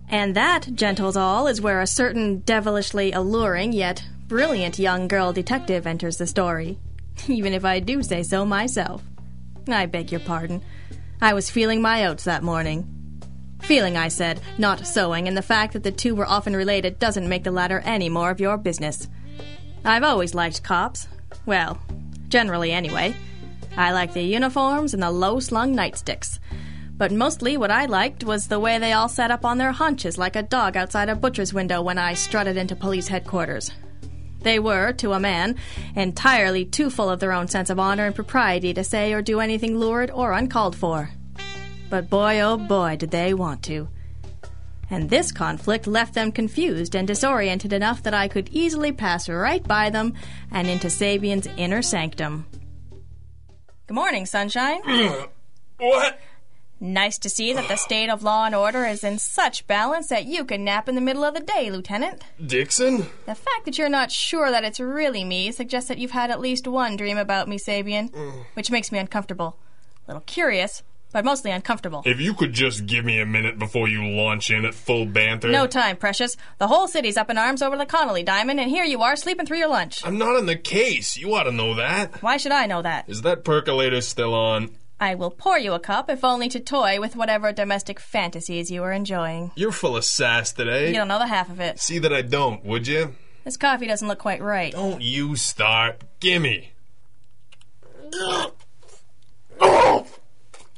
And 0.08 0.34
that, 0.34 0.74
gentles 0.74 1.16
all, 1.16 1.46
is 1.46 1.60
where 1.60 1.80
a 1.80 1.86
certain 1.86 2.38
devilishly 2.38 3.12
alluring 3.12 3.72
yet 3.72 4.04
brilliant 4.32 4.78
young 4.78 5.08
girl 5.08 5.30
detective 5.30 5.86
enters 5.86 6.16
the 6.16 6.26
story. 6.26 6.78
Even 7.28 7.52
if 7.52 7.66
I 7.66 7.80
do 7.80 8.02
say 8.02 8.22
so 8.22 8.46
myself. 8.46 9.02
I 9.68 9.84
beg 9.84 10.10
your 10.10 10.22
pardon. 10.22 10.62
I 11.20 11.34
was 11.34 11.50
feeling 11.50 11.82
my 11.82 12.06
oats 12.06 12.24
that 12.24 12.42
morning. 12.42 12.88
Feeling, 13.60 13.98
I 13.98 14.08
said, 14.08 14.40
not 14.56 14.86
sewing, 14.86 15.28
and 15.28 15.36
the 15.36 15.42
fact 15.42 15.74
that 15.74 15.82
the 15.82 15.92
two 15.92 16.14
were 16.14 16.24
often 16.24 16.56
related 16.56 16.98
doesn't 16.98 17.28
make 17.28 17.44
the 17.44 17.50
latter 17.50 17.80
any 17.80 18.08
more 18.08 18.30
of 18.30 18.40
your 18.40 18.56
business. 18.56 19.06
I've 19.84 20.02
always 20.02 20.34
liked 20.34 20.62
cops. 20.62 21.08
Well, 21.44 21.78
generally 22.28 22.72
anyway. 22.72 23.14
I 23.76 23.92
liked 23.92 24.14
the 24.14 24.22
uniforms 24.22 24.94
and 24.94 25.02
the 25.02 25.10
low 25.10 25.40
slung 25.40 25.76
nightsticks. 25.76 26.38
But 26.96 27.12
mostly 27.12 27.58
what 27.58 27.70
I 27.70 27.84
liked 27.84 28.24
was 28.24 28.48
the 28.48 28.60
way 28.60 28.78
they 28.78 28.94
all 28.94 29.10
sat 29.10 29.30
up 29.30 29.44
on 29.44 29.58
their 29.58 29.72
haunches 29.72 30.16
like 30.16 30.36
a 30.36 30.42
dog 30.42 30.74
outside 30.74 31.10
a 31.10 31.14
butcher's 31.14 31.52
window 31.52 31.82
when 31.82 31.98
I 31.98 32.14
strutted 32.14 32.56
into 32.56 32.74
police 32.74 33.08
headquarters. 33.08 33.70
They 34.42 34.58
were, 34.58 34.92
to 34.94 35.12
a 35.12 35.20
man, 35.20 35.56
entirely 35.94 36.64
too 36.64 36.90
full 36.90 37.08
of 37.08 37.20
their 37.20 37.32
own 37.32 37.48
sense 37.48 37.70
of 37.70 37.78
honor 37.78 38.06
and 38.06 38.14
propriety 38.14 38.74
to 38.74 38.84
say 38.84 39.12
or 39.12 39.22
do 39.22 39.40
anything 39.40 39.78
lurid 39.78 40.10
or 40.10 40.32
uncalled 40.32 40.76
for. 40.76 41.10
But 41.90 42.08
boy, 42.08 42.40
oh 42.40 42.56
boy, 42.56 42.96
did 42.96 43.10
they 43.10 43.34
want 43.34 43.62
to. 43.64 43.88
And 44.90 45.08
this 45.08 45.32
conflict 45.32 45.86
left 45.86 46.14
them 46.14 46.32
confused 46.32 46.94
and 46.94 47.06
disoriented 47.06 47.72
enough 47.72 48.02
that 48.02 48.14
I 48.14 48.28
could 48.28 48.48
easily 48.50 48.92
pass 48.92 49.28
right 49.28 49.62
by 49.62 49.90
them 49.90 50.14
and 50.50 50.68
into 50.68 50.88
Sabian's 50.88 51.48
inner 51.56 51.82
sanctum. 51.82 52.46
Good 53.86 53.94
morning, 53.94 54.26
Sunshine. 54.26 54.80
What? 55.78 56.20
Nice 56.82 57.16
to 57.18 57.30
see 57.30 57.52
that 57.52 57.68
the 57.68 57.76
state 57.76 58.10
of 58.10 58.24
law 58.24 58.44
and 58.44 58.56
order 58.56 58.84
is 58.84 59.04
in 59.04 59.16
such 59.16 59.68
balance 59.68 60.08
that 60.08 60.24
you 60.24 60.44
can 60.44 60.64
nap 60.64 60.88
in 60.88 60.96
the 60.96 61.00
middle 61.00 61.22
of 61.22 61.32
the 61.32 61.38
day, 61.38 61.70
Lieutenant. 61.70 62.24
Dixon? 62.44 63.06
The 63.24 63.36
fact 63.36 63.66
that 63.66 63.78
you're 63.78 63.88
not 63.88 64.10
sure 64.10 64.50
that 64.50 64.64
it's 64.64 64.80
really 64.80 65.22
me 65.22 65.52
suggests 65.52 65.88
that 65.88 65.98
you've 65.98 66.10
had 66.10 66.32
at 66.32 66.40
least 66.40 66.66
one 66.66 66.96
dream 66.96 67.18
about 67.18 67.46
me, 67.46 67.56
Sabian, 67.56 68.10
mm. 68.10 68.44
which 68.54 68.72
makes 68.72 68.90
me 68.90 68.98
uncomfortable. 68.98 69.56
A 70.08 70.10
little 70.10 70.24
curious, 70.26 70.82
but 71.12 71.24
mostly 71.24 71.52
uncomfortable. 71.52 72.02
If 72.04 72.20
you 72.20 72.34
could 72.34 72.52
just 72.52 72.84
give 72.84 73.04
me 73.04 73.20
a 73.20 73.26
minute 73.26 73.60
before 73.60 73.86
you 73.86 74.04
launch 74.04 74.50
in 74.50 74.64
at 74.64 74.74
full 74.74 75.06
banter. 75.06 75.52
No 75.52 75.68
time, 75.68 75.96
precious. 75.96 76.36
The 76.58 76.66
whole 76.66 76.88
city's 76.88 77.16
up 77.16 77.30
in 77.30 77.38
arms 77.38 77.62
over 77.62 77.76
the 77.76 77.86
Connolly 77.86 78.24
diamond, 78.24 78.58
and 78.58 78.68
here 78.68 78.84
you 78.84 79.02
are 79.02 79.14
sleeping 79.14 79.46
through 79.46 79.58
your 79.58 79.68
lunch. 79.68 80.04
I'm 80.04 80.18
not 80.18 80.36
in 80.36 80.46
the 80.46 80.56
case. 80.56 81.16
You 81.16 81.32
ought 81.36 81.44
to 81.44 81.52
know 81.52 81.76
that. 81.76 82.20
Why 82.24 82.38
should 82.38 82.50
I 82.50 82.66
know 82.66 82.82
that? 82.82 83.08
Is 83.08 83.22
that 83.22 83.44
percolator 83.44 84.00
still 84.00 84.34
on? 84.34 84.70
I 85.02 85.16
will 85.16 85.32
pour 85.32 85.58
you 85.58 85.72
a 85.72 85.80
cup, 85.80 86.08
if 86.08 86.22
only 86.22 86.48
to 86.50 86.60
toy 86.60 87.00
with 87.00 87.16
whatever 87.16 87.50
domestic 87.50 87.98
fantasies 87.98 88.70
you 88.70 88.84
are 88.84 88.92
enjoying. 88.92 89.50
You're 89.56 89.72
full 89.72 89.96
of 89.96 90.04
sass 90.04 90.52
today. 90.52 90.86
You 90.86 90.94
don't 90.94 91.08
know 91.08 91.18
the 91.18 91.26
half 91.26 91.50
of 91.50 91.58
it. 91.58 91.80
See 91.80 91.98
that 91.98 92.12
I 92.12 92.22
don't, 92.22 92.64
would 92.64 92.86
you? 92.86 93.16
This 93.42 93.56
coffee 93.56 93.88
doesn't 93.88 94.06
look 94.06 94.20
quite 94.20 94.40
right. 94.40 94.70
Don't 94.70 95.02
you 95.02 95.34
start. 95.34 96.02
Gimme. 96.20 96.70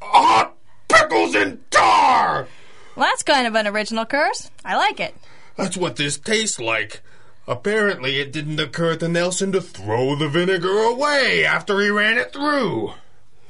Hot 0.00 0.57
pickles 0.88 1.35
and 1.35 1.71
tar! 1.71 2.49
Well, 2.97 3.07
that's 3.07 3.23
kind 3.25 3.47
of 3.47 3.54
an 3.54 3.66
original 3.66 4.07
curse. 4.07 4.50
I 4.64 4.75
like 4.76 5.00
it. 5.00 5.14
That's 5.59 5.76
what 5.76 5.97
this 5.97 6.16
tastes 6.16 6.59
like. 6.59 7.02
Apparently, 7.47 8.21
it 8.21 8.33
didn't 8.33 8.59
occur 8.59 8.97
to 8.97 9.07
Nelson 9.07 9.52
to 9.52 9.61
throw 9.61 10.16
the 10.16 10.31
vinegar 10.31 10.78
away 10.78 11.45
after 11.45 11.78
he 11.83 11.90
ran 11.90 12.16
it 12.16 12.33
through. 12.33 12.95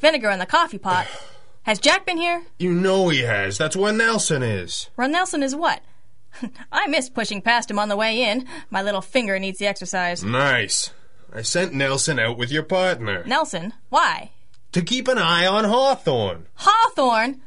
Vinegar 0.05 0.29
in 0.29 0.39
the 0.39 0.45
coffee 0.45 0.77
pot. 0.77 1.07
Has 1.63 1.79
Jack 1.79 2.05
been 2.05 2.19
here? 2.19 2.43
You 2.59 2.75
know 2.75 3.09
he 3.09 3.21
has. 3.21 3.57
That's 3.57 3.75
where 3.75 3.91
Nelson 3.91 4.43
is. 4.43 4.91
Ron 4.99 5.13
Nelson 5.13 5.43
is 5.43 5.57
what? 5.57 5.81
I 6.71 6.87
missed 6.89 7.15
pushing 7.15 7.41
past 7.41 7.71
him 7.71 7.79
on 7.79 7.89
the 7.89 7.97
way 7.97 8.23
in. 8.23 8.47
My 8.69 8.83
little 8.83 9.01
finger 9.01 9.39
needs 9.39 9.61
the 9.61 9.67
exercise. 9.67 10.23
Nice. 10.23 10.91
I 11.33 11.41
sent 11.41 11.73
Nelson 11.73 12.19
out 12.19 12.37
with 12.37 12.53
your 12.53 12.65
partner 12.65 13.25
Nelson? 13.25 13.73
Why? 13.89 14.33
to 14.73 14.83
keep 14.83 15.09
an 15.09 15.17
eye 15.17 15.47
on 15.47 15.65
Hawthorne. 15.65 16.49
Hawthorne? 16.57 17.41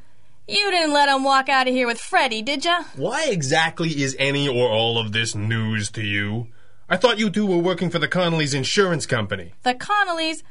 You 0.47 0.71
didn't 0.71 0.93
let 0.93 1.09
him 1.09 1.23
walk 1.23 1.49
out 1.49 1.67
of 1.67 1.75
here 1.75 1.85
with 1.85 1.99
Freddie, 1.99 2.41
did 2.41 2.65
ya? 2.65 2.85
Why 2.95 3.25
exactly 3.25 3.89
is 4.01 4.15
any 4.17 4.47
or 4.47 4.67
all 4.67 4.97
of 4.97 5.11
this 5.11 5.35
news 5.35 5.91
to 5.91 6.01
you? 6.01 6.47
I 6.89 6.97
thought 6.97 7.19
you 7.19 7.29
two 7.29 7.45
were 7.45 7.57
working 7.57 7.91
for 7.91 7.99
the 7.99 8.07
Connolly's 8.07 8.55
insurance 8.55 9.05
company. 9.05 9.53
The 9.61 9.75
Connollys. 9.75 10.41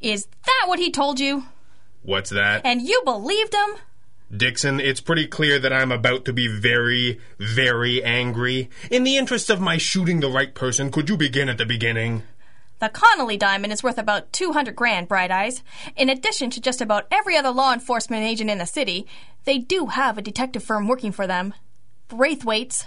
Is 0.00 0.26
that 0.44 0.64
what 0.66 0.78
he 0.78 0.90
told 0.90 1.20
you? 1.20 1.44
What's 2.02 2.30
that? 2.30 2.62
And 2.64 2.82
you 2.82 3.02
believed 3.04 3.54
him? 3.54 3.76
Dixon, 4.34 4.80
it's 4.80 5.00
pretty 5.00 5.26
clear 5.26 5.58
that 5.58 5.72
I'm 5.72 5.92
about 5.92 6.24
to 6.24 6.32
be 6.32 6.48
very, 6.48 7.20
very 7.38 8.02
angry. 8.02 8.68
In 8.90 9.04
the 9.04 9.16
interest 9.16 9.48
of 9.48 9.60
my 9.60 9.76
shooting 9.78 10.20
the 10.20 10.30
right 10.30 10.54
person, 10.54 10.90
could 10.90 11.08
you 11.08 11.16
begin 11.16 11.48
at 11.48 11.58
the 11.58 11.66
beginning? 11.66 12.22
The 12.80 12.88
Connolly 12.88 13.36
diamond 13.36 13.72
is 13.72 13.82
worth 13.82 13.98
about 13.98 14.32
200 14.32 14.74
grand, 14.74 15.08
Bright 15.08 15.30
Eyes. 15.30 15.62
In 15.96 16.10
addition 16.10 16.50
to 16.50 16.60
just 16.60 16.80
about 16.80 17.06
every 17.10 17.36
other 17.36 17.50
law 17.50 17.72
enforcement 17.72 18.24
agent 18.24 18.50
in 18.50 18.58
the 18.58 18.66
city, 18.66 19.06
they 19.44 19.58
do 19.58 19.86
have 19.86 20.18
a 20.18 20.22
detective 20.22 20.64
firm 20.64 20.88
working 20.88 21.12
for 21.12 21.26
them. 21.26 21.54
Braithwaite's. 22.08 22.86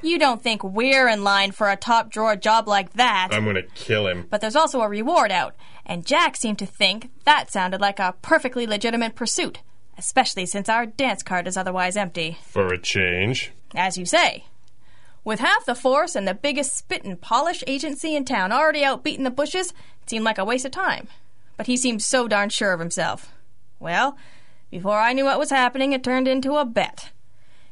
You 0.00 0.18
don't 0.18 0.40
think 0.40 0.62
we're 0.62 1.08
in 1.08 1.24
line 1.24 1.50
for 1.50 1.68
a 1.68 1.76
top 1.76 2.10
drawer 2.10 2.36
job 2.36 2.68
like 2.68 2.92
that. 2.92 3.28
I'm 3.32 3.44
gonna 3.44 3.62
kill 3.74 4.06
him. 4.06 4.26
but 4.30 4.40
there's 4.40 4.54
also 4.54 4.80
a 4.80 4.88
reward 4.88 5.32
out, 5.32 5.56
and 5.88 6.06
Jack 6.06 6.36
seemed 6.36 6.58
to 6.58 6.66
think 6.66 7.10
that 7.24 7.50
sounded 7.50 7.80
like 7.80 7.98
a 7.98 8.14
perfectly 8.22 8.66
legitimate 8.66 9.14
pursuit, 9.14 9.60
especially 9.96 10.46
since 10.46 10.68
our 10.68 10.86
dance 10.86 11.22
card 11.22 11.48
is 11.48 11.56
otherwise 11.56 11.96
empty. 11.96 12.38
For 12.42 12.66
a 12.66 12.78
change. 12.78 13.50
As 13.74 13.96
you 13.96 14.04
say. 14.04 14.44
With 15.24 15.40
half 15.40 15.64
the 15.64 15.74
force 15.74 16.14
and 16.14 16.28
the 16.28 16.34
biggest 16.34 16.76
spit 16.76 17.04
and 17.04 17.20
polish 17.20 17.64
agency 17.66 18.14
in 18.14 18.24
town 18.24 18.52
already 18.52 18.84
out 18.84 19.02
beating 19.02 19.24
the 19.24 19.30
bushes, 19.30 19.72
it 20.02 20.10
seemed 20.10 20.24
like 20.24 20.38
a 20.38 20.44
waste 20.44 20.64
of 20.64 20.70
time. 20.70 21.08
But 21.56 21.66
he 21.66 21.76
seemed 21.76 22.02
so 22.02 22.28
darn 22.28 22.50
sure 22.50 22.72
of 22.72 22.80
himself. 22.80 23.32
Well, 23.80 24.16
before 24.70 24.98
I 24.98 25.12
knew 25.12 25.24
what 25.24 25.38
was 25.38 25.50
happening, 25.50 25.92
it 25.92 26.04
turned 26.04 26.28
into 26.28 26.56
a 26.56 26.64
bet. 26.64 27.10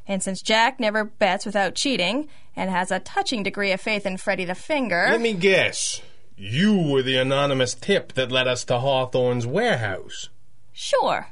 And 0.07 0.23
since 0.23 0.41
Jack 0.41 0.79
never 0.79 1.03
bets 1.03 1.45
without 1.45 1.75
cheating, 1.75 2.27
and 2.57 2.71
has 2.71 2.91
a 2.91 2.99
touching 2.99 3.43
degree 3.43 3.71
of 3.71 3.79
faith 3.79 4.05
in 4.05 4.17
Freddy 4.17 4.43
the 4.43 4.55
Finger. 4.55 5.07
Let 5.11 5.21
me 5.21 5.33
guess. 5.33 6.01
You 6.37 6.79
were 6.79 7.01
the 7.01 7.17
anonymous 7.17 7.73
tip 7.73 8.13
that 8.13 8.31
led 8.31 8.47
us 8.47 8.63
to 8.65 8.77
Hawthorne's 8.77 9.47
warehouse. 9.47 10.29
Sure. 10.71 11.29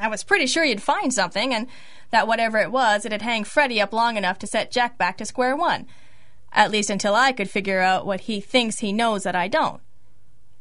I 0.00 0.08
was 0.08 0.24
pretty 0.24 0.46
sure 0.46 0.64
you'd 0.64 0.82
find 0.82 1.14
something, 1.14 1.54
and 1.54 1.68
that 2.10 2.26
whatever 2.26 2.58
it 2.58 2.72
was, 2.72 3.04
it'd 3.04 3.22
hang 3.22 3.44
Freddy 3.44 3.80
up 3.80 3.92
long 3.92 4.16
enough 4.16 4.38
to 4.40 4.46
set 4.46 4.72
Jack 4.72 4.98
back 4.98 5.16
to 5.18 5.24
square 5.24 5.54
one. 5.54 5.86
At 6.52 6.72
least 6.72 6.90
until 6.90 7.14
I 7.14 7.30
could 7.30 7.48
figure 7.48 7.80
out 7.80 8.04
what 8.04 8.22
he 8.22 8.40
thinks 8.40 8.80
he 8.80 8.92
knows 8.92 9.22
that 9.22 9.36
I 9.36 9.46
don't. 9.46 9.80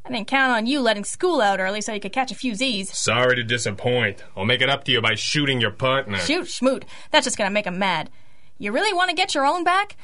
I 0.05 0.11
didn't 0.11 0.27
count 0.27 0.51
on 0.51 0.67
you 0.67 0.81
letting 0.81 1.03
school 1.03 1.41
out 1.41 1.59
early 1.59 1.81
so 1.81 1.91
you 1.91 1.99
could 1.99 2.13
catch 2.13 2.31
a 2.31 2.35
few 2.35 2.53
Z's. 2.53 2.95
Sorry 2.95 3.35
to 3.35 3.43
disappoint. 3.43 4.23
I'll 4.37 4.45
make 4.45 4.61
it 4.61 4.69
up 4.69 4.83
to 4.83 4.91
you 4.91 5.01
by 5.01 5.15
shooting 5.15 5.59
your 5.59 5.71
partner. 5.71 6.19
Shoot, 6.19 6.45
schmoot. 6.45 6.83
That's 7.09 7.25
just 7.25 7.37
gonna 7.37 7.49
make 7.49 7.65
him 7.65 7.79
mad. 7.79 8.11
You 8.59 8.71
really 8.71 8.93
want 8.93 9.09
to 9.09 9.15
get 9.15 9.33
your 9.33 9.47
own 9.47 9.63
back? 9.63 9.97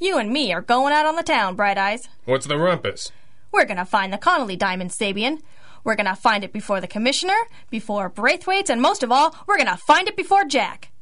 You 0.00 0.16
and 0.18 0.32
me 0.32 0.52
are 0.52 0.60
going 0.60 0.92
out 0.92 1.06
on 1.06 1.16
the 1.16 1.24
town, 1.24 1.56
Bright 1.56 1.76
Eyes. 1.76 2.08
What's 2.24 2.46
the 2.46 2.56
rumpus? 2.56 3.10
We're 3.50 3.64
gonna 3.64 3.84
find 3.84 4.12
the 4.12 4.18
Connolly 4.18 4.54
diamond, 4.54 4.90
Sabian. 4.90 5.40
We're 5.82 5.96
gonna 5.96 6.14
find 6.14 6.44
it 6.44 6.52
before 6.52 6.80
the 6.80 6.86
commissioner, 6.86 7.34
before 7.68 8.08
Braithwaite's, 8.08 8.70
and 8.70 8.80
most 8.80 9.02
of 9.02 9.10
all, 9.10 9.34
we're 9.48 9.58
gonna 9.58 9.76
find 9.76 10.06
it 10.06 10.16
before 10.16 10.44
Jack. 10.44 10.92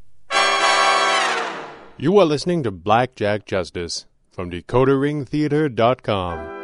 You 1.98 2.18
are 2.18 2.24
listening 2.24 2.62
to 2.62 2.70
Blackjack 2.70 3.44
Justice 3.44 4.06
from 4.30 4.50
DecoderRingTheater.com. 4.50 6.54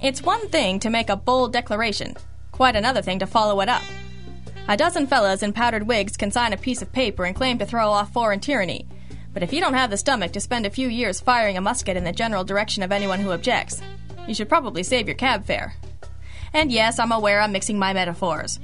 It's 0.00 0.22
one 0.22 0.48
thing 0.48 0.80
to 0.80 0.88
make 0.88 1.10
a 1.10 1.16
bold 1.16 1.52
declaration, 1.52 2.16
quite 2.52 2.76
another 2.76 3.02
thing 3.02 3.18
to 3.18 3.26
follow 3.26 3.60
it 3.60 3.68
up. 3.68 3.82
A 4.68 4.76
dozen 4.76 5.06
fellas 5.06 5.42
in 5.42 5.52
powdered 5.52 5.86
wigs 5.86 6.16
can 6.16 6.30
sign 6.30 6.54
a 6.54 6.56
piece 6.56 6.80
of 6.80 6.92
paper 6.92 7.26
and 7.26 7.36
claim 7.36 7.58
to 7.58 7.66
throw 7.66 7.90
off 7.90 8.10
foreign 8.12 8.40
tyranny. 8.40 8.86
But 9.38 9.44
if 9.44 9.52
you 9.52 9.60
don't 9.60 9.74
have 9.74 9.90
the 9.90 9.96
stomach 9.96 10.32
to 10.32 10.40
spend 10.40 10.66
a 10.66 10.70
few 10.70 10.88
years 10.88 11.20
firing 11.20 11.56
a 11.56 11.60
musket 11.60 11.96
in 11.96 12.02
the 12.02 12.10
general 12.10 12.42
direction 12.42 12.82
of 12.82 12.90
anyone 12.90 13.20
who 13.20 13.30
objects, 13.30 13.80
you 14.26 14.34
should 14.34 14.48
probably 14.48 14.82
save 14.82 15.06
your 15.06 15.14
cab 15.14 15.46
fare. 15.46 15.76
And 16.52 16.72
yes, 16.72 16.98
I'm 16.98 17.12
aware 17.12 17.40
I'm 17.40 17.52
mixing 17.52 17.78
my 17.78 17.92
metaphors. 17.92 18.58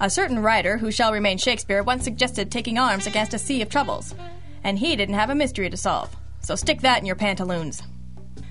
A 0.00 0.08
certain 0.08 0.38
writer, 0.38 0.78
who 0.78 0.92
shall 0.92 1.12
remain 1.12 1.36
Shakespeare, 1.36 1.82
once 1.82 2.04
suggested 2.04 2.52
taking 2.52 2.78
arms 2.78 3.08
against 3.08 3.34
a 3.34 3.40
sea 3.40 3.60
of 3.60 3.70
troubles. 3.70 4.14
And 4.62 4.78
he 4.78 4.94
didn't 4.94 5.16
have 5.16 5.30
a 5.30 5.34
mystery 5.34 5.68
to 5.68 5.76
solve. 5.76 6.14
So 6.42 6.54
stick 6.54 6.82
that 6.82 7.00
in 7.00 7.06
your 7.06 7.16
pantaloons. 7.16 7.82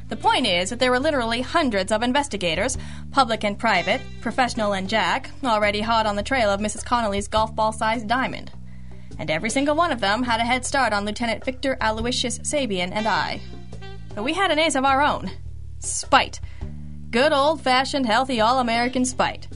The 0.09 0.17
point 0.17 0.45
is 0.45 0.69
that 0.69 0.79
there 0.79 0.91
were 0.91 0.99
literally 0.99 1.39
hundreds 1.39 1.93
of 1.93 2.03
investigators, 2.03 2.77
public 3.11 3.45
and 3.45 3.57
private, 3.57 4.01
professional 4.19 4.73
and 4.73 4.89
Jack, 4.89 5.31
already 5.45 5.79
hot 5.79 6.07
on 6.07 6.17
the 6.17 6.23
trail 6.23 6.49
of 6.49 6.59
Mrs. 6.59 6.83
Connolly's 6.83 7.29
golf 7.29 7.55
ball 7.55 7.71
sized 7.71 8.09
diamond. 8.09 8.51
And 9.19 9.29
every 9.29 9.49
single 9.49 9.75
one 9.75 9.91
of 9.91 10.01
them 10.01 10.23
had 10.23 10.39
a 10.39 10.45
head 10.45 10.65
start 10.65 10.93
on 10.93 11.05
Lieutenant 11.05 11.45
Victor 11.45 11.77
Aloysius 11.79 12.39
Sabian 12.39 12.91
and 12.91 13.07
I. 13.07 13.41
But 14.15 14.23
we 14.23 14.33
had 14.33 14.51
an 14.51 14.59
ace 14.59 14.75
of 14.75 14.85
our 14.85 15.01
own 15.01 15.31
spite. 15.79 16.39
Good 17.09 17.31
old 17.31 17.61
fashioned, 17.61 18.05
healthy, 18.05 18.41
all 18.41 18.59
American 18.59 19.05
spite. 19.05 19.47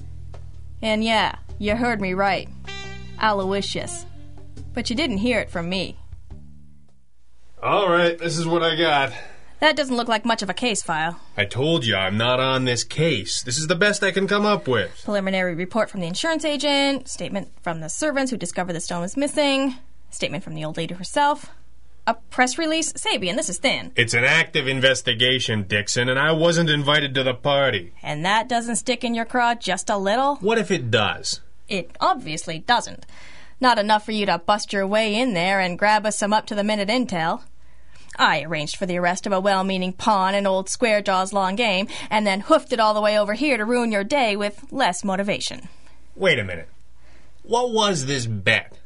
And 0.81 1.03
yeah, 1.03 1.37
you 1.57 1.75
heard 1.75 2.01
me 2.01 2.13
right. 2.13 2.49
Aloysius. 3.19 4.05
But 4.73 4.89
you 4.89 4.95
didn't 4.95 5.17
hear 5.17 5.39
it 5.39 5.49
from 5.49 5.69
me. 5.69 5.97
All 7.61 7.89
right, 7.89 8.17
this 8.17 8.37
is 8.37 8.45
what 8.45 8.61
I 8.61 8.75
got. 8.75 9.11
That 9.59 9.75
doesn't 9.75 9.95
look 9.95 10.07
like 10.07 10.23
much 10.23 10.43
of 10.43 10.49
a 10.51 10.53
case 10.53 10.83
file. 10.83 11.19
I 11.35 11.45
told 11.45 11.83
you 11.83 11.95
I'm 11.95 12.15
not 12.15 12.39
on 12.39 12.65
this 12.65 12.83
case. 12.83 13.41
This 13.41 13.57
is 13.57 13.65
the 13.65 13.75
best 13.75 14.03
I 14.03 14.11
can 14.11 14.27
come 14.27 14.45
up 14.45 14.67
with. 14.67 15.01
Preliminary 15.03 15.55
report 15.55 15.89
from 15.89 16.01
the 16.01 16.07
insurance 16.07 16.45
agent, 16.45 17.07
statement 17.07 17.49
from 17.63 17.81
the 17.81 17.89
servants 17.89 18.29
who 18.29 18.37
discovered 18.37 18.73
the 18.73 18.79
stone 18.79 19.01
was 19.01 19.17
missing, 19.17 19.75
statement 20.11 20.43
from 20.43 20.53
the 20.53 20.63
old 20.63 20.77
lady 20.77 20.93
herself, 20.93 21.49
a 22.05 22.13
press 22.13 22.59
release. 22.59 22.93
Sabian, 22.93 23.35
this 23.35 23.49
is 23.49 23.57
thin. 23.57 23.91
It's 23.95 24.13
an 24.13 24.23
active 24.23 24.67
investigation, 24.67 25.63
Dixon, 25.63 26.07
and 26.07 26.19
I 26.19 26.33
wasn't 26.33 26.69
invited 26.69 27.15
to 27.15 27.23
the 27.23 27.33
party. 27.33 27.93
And 28.03 28.23
that 28.23 28.47
doesn't 28.47 28.75
stick 28.75 29.03
in 29.03 29.15
your 29.15 29.25
craw 29.25 29.55
just 29.55 29.89
a 29.89 29.97
little? 29.97 30.35
What 30.35 30.59
if 30.59 30.69
it 30.69 30.91
does? 30.91 31.41
It 31.67 31.91
obviously 31.99 32.59
doesn't. 32.59 33.07
Not 33.59 33.79
enough 33.79 34.05
for 34.05 34.11
you 34.11 34.27
to 34.27 34.37
bust 34.37 34.71
your 34.71 34.85
way 34.85 35.15
in 35.15 35.33
there 35.33 35.59
and 35.59 35.79
grab 35.79 36.05
us 36.05 36.19
some 36.19 36.31
up 36.31 36.45
to 36.45 36.55
the 36.55 36.63
minute 36.63 36.89
intel. 36.89 37.41
I 38.17 38.43
arranged 38.43 38.77
for 38.77 38.85
the 38.85 38.97
arrest 38.97 39.25
of 39.25 39.33
a 39.33 39.39
well 39.39 39.63
meaning 39.63 39.93
pawn 39.93 40.35
in 40.35 40.47
old 40.47 40.69
Square 40.69 41.03
Jaw's 41.03 41.33
long 41.33 41.55
game, 41.55 41.87
and 42.09 42.25
then 42.25 42.41
hoofed 42.41 42.73
it 42.73 42.79
all 42.79 42.93
the 42.93 43.01
way 43.01 43.19
over 43.19 43.33
here 43.33 43.57
to 43.57 43.65
ruin 43.65 43.91
your 43.91 44.03
day 44.03 44.35
with 44.35 44.65
less 44.71 45.03
motivation. 45.03 45.69
Wait 46.15 46.39
a 46.39 46.43
minute. 46.43 46.69
What 47.43 47.71
was 47.71 48.05
this 48.05 48.25
bet? 48.25 48.77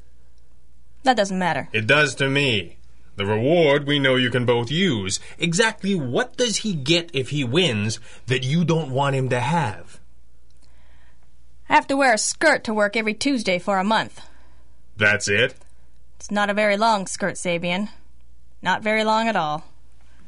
That 1.03 1.17
doesn't 1.17 1.39
matter. 1.39 1.69
It 1.73 1.87
does 1.87 2.15
to 2.15 2.29
me. 2.29 2.77
The 3.15 3.25
reward 3.25 3.87
we 3.87 3.99
know 3.99 4.15
you 4.15 4.29
can 4.29 4.45
both 4.45 4.71
use. 4.71 5.19
Exactly 5.37 5.95
what 5.95 6.37
does 6.37 6.57
he 6.57 6.73
get 6.73 7.09
if 7.13 7.29
he 7.29 7.43
wins 7.43 7.99
that 8.27 8.43
you 8.43 8.63
don't 8.63 8.91
want 8.91 9.15
him 9.15 9.29
to 9.29 9.39
have? 9.39 9.99
I 11.69 11.75
have 11.75 11.87
to 11.87 11.97
wear 11.97 12.13
a 12.13 12.17
skirt 12.17 12.63
to 12.65 12.73
work 12.73 12.95
every 12.95 13.13
Tuesday 13.13 13.59
for 13.59 13.77
a 13.79 13.83
month. 13.83 14.21
That's 14.97 15.27
it? 15.27 15.55
It's 16.17 16.31
not 16.31 16.49
a 16.49 16.53
very 16.53 16.77
long 16.77 17.07
skirt, 17.07 17.35
Sabian. 17.35 17.89
Not 18.61 18.83
very 18.83 19.03
long 19.03 19.27
at 19.27 19.35
all. 19.35 19.63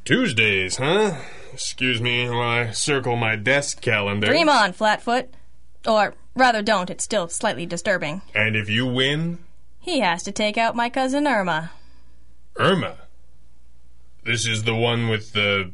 Tuesdays, 0.06 0.78
huh? 0.78 1.16
Excuse 1.54 2.02
me 2.02 2.30
while 2.30 2.42
I 2.42 2.72
circle 2.72 3.16
my 3.16 3.36
desk 3.36 3.82
calendar. 3.82 4.28
Dream 4.28 4.50
on, 4.50 4.74
Flatfoot. 4.74 5.30
Or 5.86 6.16
rather, 6.36 6.62
don't. 6.62 6.90
It's 6.90 7.04
still 7.04 7.28
slightly 7.28 7.66
disturbing. 7.66 8.22
And 8.34 8.56
if 8.56 8.70
you 8.70 8.86
win? 8.88 9.40
He 9.80 10.00
has 10.00 10.24
to 10.24 10.32
take 10.32 10.58
out 10.58 10.76
my 10.76 10.90
cousin 10.90 11.28
Irma. 11.28 11.72
Irma? 12.58 12.98
This 14.24 14.48
is 14.48 14.64
the 14.64 14.76
one 14.76 15.10
with 15.10 15.34
the. 15.34 15.72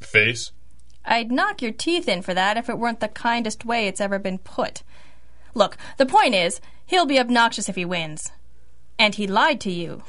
face? 0.00 0.52
I'd 1.04 1.32
knock 1.32 1.60
your 1.62 1.72
teeth 1.72 2.08
in 2.08 2.22
for 2.22 2.34
that 2.34 2.56
if 2.56 2.68
it 2.68 2.78
weren't 2.78 3.00
the 3.00 3.08
kindest 3.08 3.64
way 3.64 3.88
it's 3.88 4.00
ever 4.00 4.18
been 4.18 4.38
put. 4.38 4.82
Look, 5.54 5.76
the 5.96 6.06
point 6.06 6.34
is, 6.34 6.60
he'll 6.86 7.06
be 7.06 7.18
obnoxious 7.18 7.68
if 7.68 7.74
he 7.74 7.84
wins. 7.84 8.30
And 8.98 9.14
he 9.16 9.26
lied 9.26 9.60
to 9.62 9.70
you. 9.72 10.02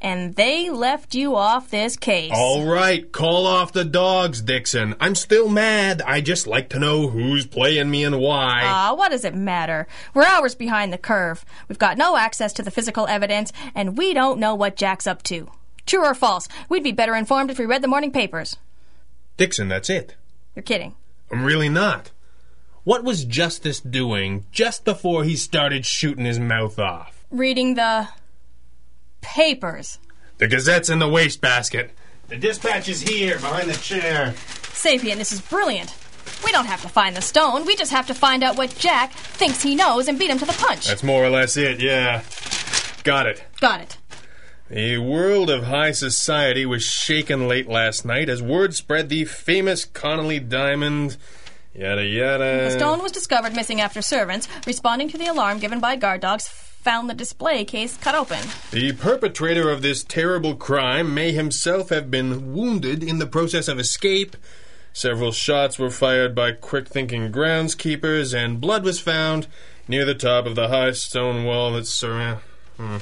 And 0.00 0.34
they 0.34 0.68
left 0.68 1.14
you 1.14 1.34
off 1.34 1.70
this 1.70 1.96
case. 1.96 2.30
All 2.34 2.66
right, 2.66 3.10
call 3.10 3.46
off 3.46 3.72
the 3.72 3.84
dogs, 3.84 4.42
Dixon. 4.42 4.94
I'm 5.00 5.14
still 5.14 5.48
mad. 5.48 6.02
I 6.02 6.20
just 6.20 6.46
like 6.46 6.68
to 6.70 6.78
know 6.78 7.08
who's 7.08 7.46
playing 7.46 7.90
me 7.90 8.04
and 8.04 8.20
why. 8.20 8.62
Ah, 8.64 8.94
what 8.94 9.10
does 9.10 9.24
it 9.24 9.34
matter? 9.34 9.86
We're 10.12 10.24
hours 10.24 10.54
behind 10.54 10.92
the 10.92 10.98
curve. 10.98 11.44
We've 11.68 11.78
got 11.78 11.96
no 11.96 12.16
access 12.16 12.52
to 12.54 12.62
the 12.62 12.70
physical 12.70 13.06
evidence, 13.06 13.52
and 13.74 13.96
we 13.96 14.12
don't 14.12 14.38
know 14.38 14.54
what 14.54 14.76
Jack's 14.76 15.06
up 15.06 15.22
to. 15.24 15.50
True 15.86 16.04
or 16.04 16.14
false? 16.14 16.48
We'd 16.68 16.82
be 16.82 16.92
better 16.92 17.14
informed 17.14 17.50
if 17.50 17.58
we 17.58 17.64
read 17.64 17.82
the 17.82 17.88
morning 17.88 18.12
papers. 18.12 18.56
Dixon, 19.36 19.68
that's 19.68 19.88
it. 19.88 20.14
You're 20.54 20.62
kidding. 20.62 20.94
I'm 21.30 21.44
really 21.44 21.68
not. 21.68 22.10
What 22.84 23.02
was 23.02 23.24
Justice 23.24 23.80
doing 23.80 24.46
just 24.52 24.84
before 24.84 25.24
he 25.24 25.36
started 25.36 25.84
shooting 25.84 26.24
his 26.24 26.38
mouth 26.38 26.78
off? 26.78 27.24
Reading 27.30 27.74
the 27.74 28.08
papers. 29.26 29.98
The 30.38 30.46
Gazette's 30.46 30.88
in 30.88 31.00
the 31.00 31.08
wastebasket. 31.08 31.90
The 32.28 32.36
dispatch 32.36 32.88
is 32.88 33.00
here, 33.00 33.36
behind 33.36 33.68
the 33.68 33.76
chair. 33.78 34.34
Sabian, 34.72 35.16
this 35.16 35.32
is 35.32 35.40
brilliant. 35.40 35.94
We 36.44 36.52
don't 36.52 36.66
have 36.66 36.82
to 36.82 36.88
find 36.88 37.16
the 37.16 37.22
stone. 37.22 37.66
We 37.66 37.76
just 37.76 37.92
have 37.92 38.06
to 38.06 38.14
find 38.14 38.42
out 38.42 38.56
what 38.56 38.76
Jack 38.78 39.12
thinks 39.12 39.62
he 39.62 39.74
knows 39.74 40.08
and 40.08 40.18
beat 40.18 40.30
him 40.30 40.38
to 40.38 40.44
the 40.44 40.52
punch. 40.52 40.86
That's 40.86 41.02
more 41.02 41.24
or 41.24 41.30
less 41.30 41.56
it, 41.56 41.80
yeah. 41.80 42.22
Got 43.04 43.26
it. 43.26 43.44
Got 43.60 43.80
it. 43.80 43.96
The 44.68 44.98
world 44.98 45.48
of 45.48 45.64
high 45.64 45.92
society 45.92 46.66
was 46.66 46.82
shaken 46.82 47.46
late 47.46 47.68
last 47.68 48.04
night 48.04 48.28
as 48.28 48.42
word 48.42 48.74
spread 48.74 49.08
the 49.08 49.24
famous 49.24 49.84
Connolly 49.84 50.40
diamond. 50.40 51.16
Yada 51.72 52.04
yada. 52.04 52.64
The 52.64 52.70
stone 52.70 53.02
was 53.02 53.12
discovered 53.12 53.54
missing 53.54 53.80
after 53.80 54.02
servants, 54.02 54.48
responding 54.66 55.08
to 55.10 55.18
the 55.18 55.26
alarm 55.26 55.58
given 55.58 55.78
by 55.78 55.94
guard 55.96 56.22
dogs, 56.22 56.48
found 56.86 57.10
the 57.10 57.14
display 57.14 57.64
case 57.64 57.96
cut 57.96 58.14
open. 58.14 58.38
The 58.70 58.92
perpetrator 58.92 59.70
of 59.70 59.82
this 59.82 60.04
terrible 60.04 60.54
crime 60.54 61.12
may 61.12 61.32
himself 61.32 61.88
have 61.88 62.12
been 62.12 62.54
wounded 62.54 63.02
in 63.02 63.18
the 63.18 63.26
process 63.26 63.66
of 63.66 63.80
escape. 63.80 64.36
Several 64.92 65.32
shots 65.32 65.80
were 65.80 65.90
fired 65.90 66.32
by 66.32 66.52
quick 66.52 66.86
thinking 66.86 67.32
groundskeepers, 67.32 68.32
and 68.32 68.60
blood 68.60 68.84
was 68.84 69.00
found 69.00 69.48
near 69.88 70.04
the 70.04 70.14
top 70.14 70.46
of 70.46 70.54
the 70.54 70.68
high 70.68 70.92
stone 70.92 71.42
wall 71.42 71.72
that 71.72 71.88
surrounds. 71.88 72.42
Hmm. 72.76 72.98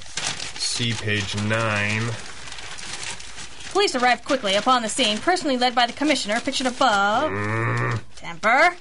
See 0.56 0.94
page 0.94 1.36
9. 1.36 2.02
Police 3.72 3.94
arrived 3.94 4.24
quickly 4.24 4.54
upon 4.54 4.80
the 4.80 4.88
scene, 4.88 5.18
personally 5.18 5.58
led 5.58 5.74
by 5.74 5.86
the 5.86 5.92
commissioner, 5.92 6.40
pictured 6.40 6.68
above. 6.68 7.30
Mm. 7.30 8.00
Temper. 8.16 8.76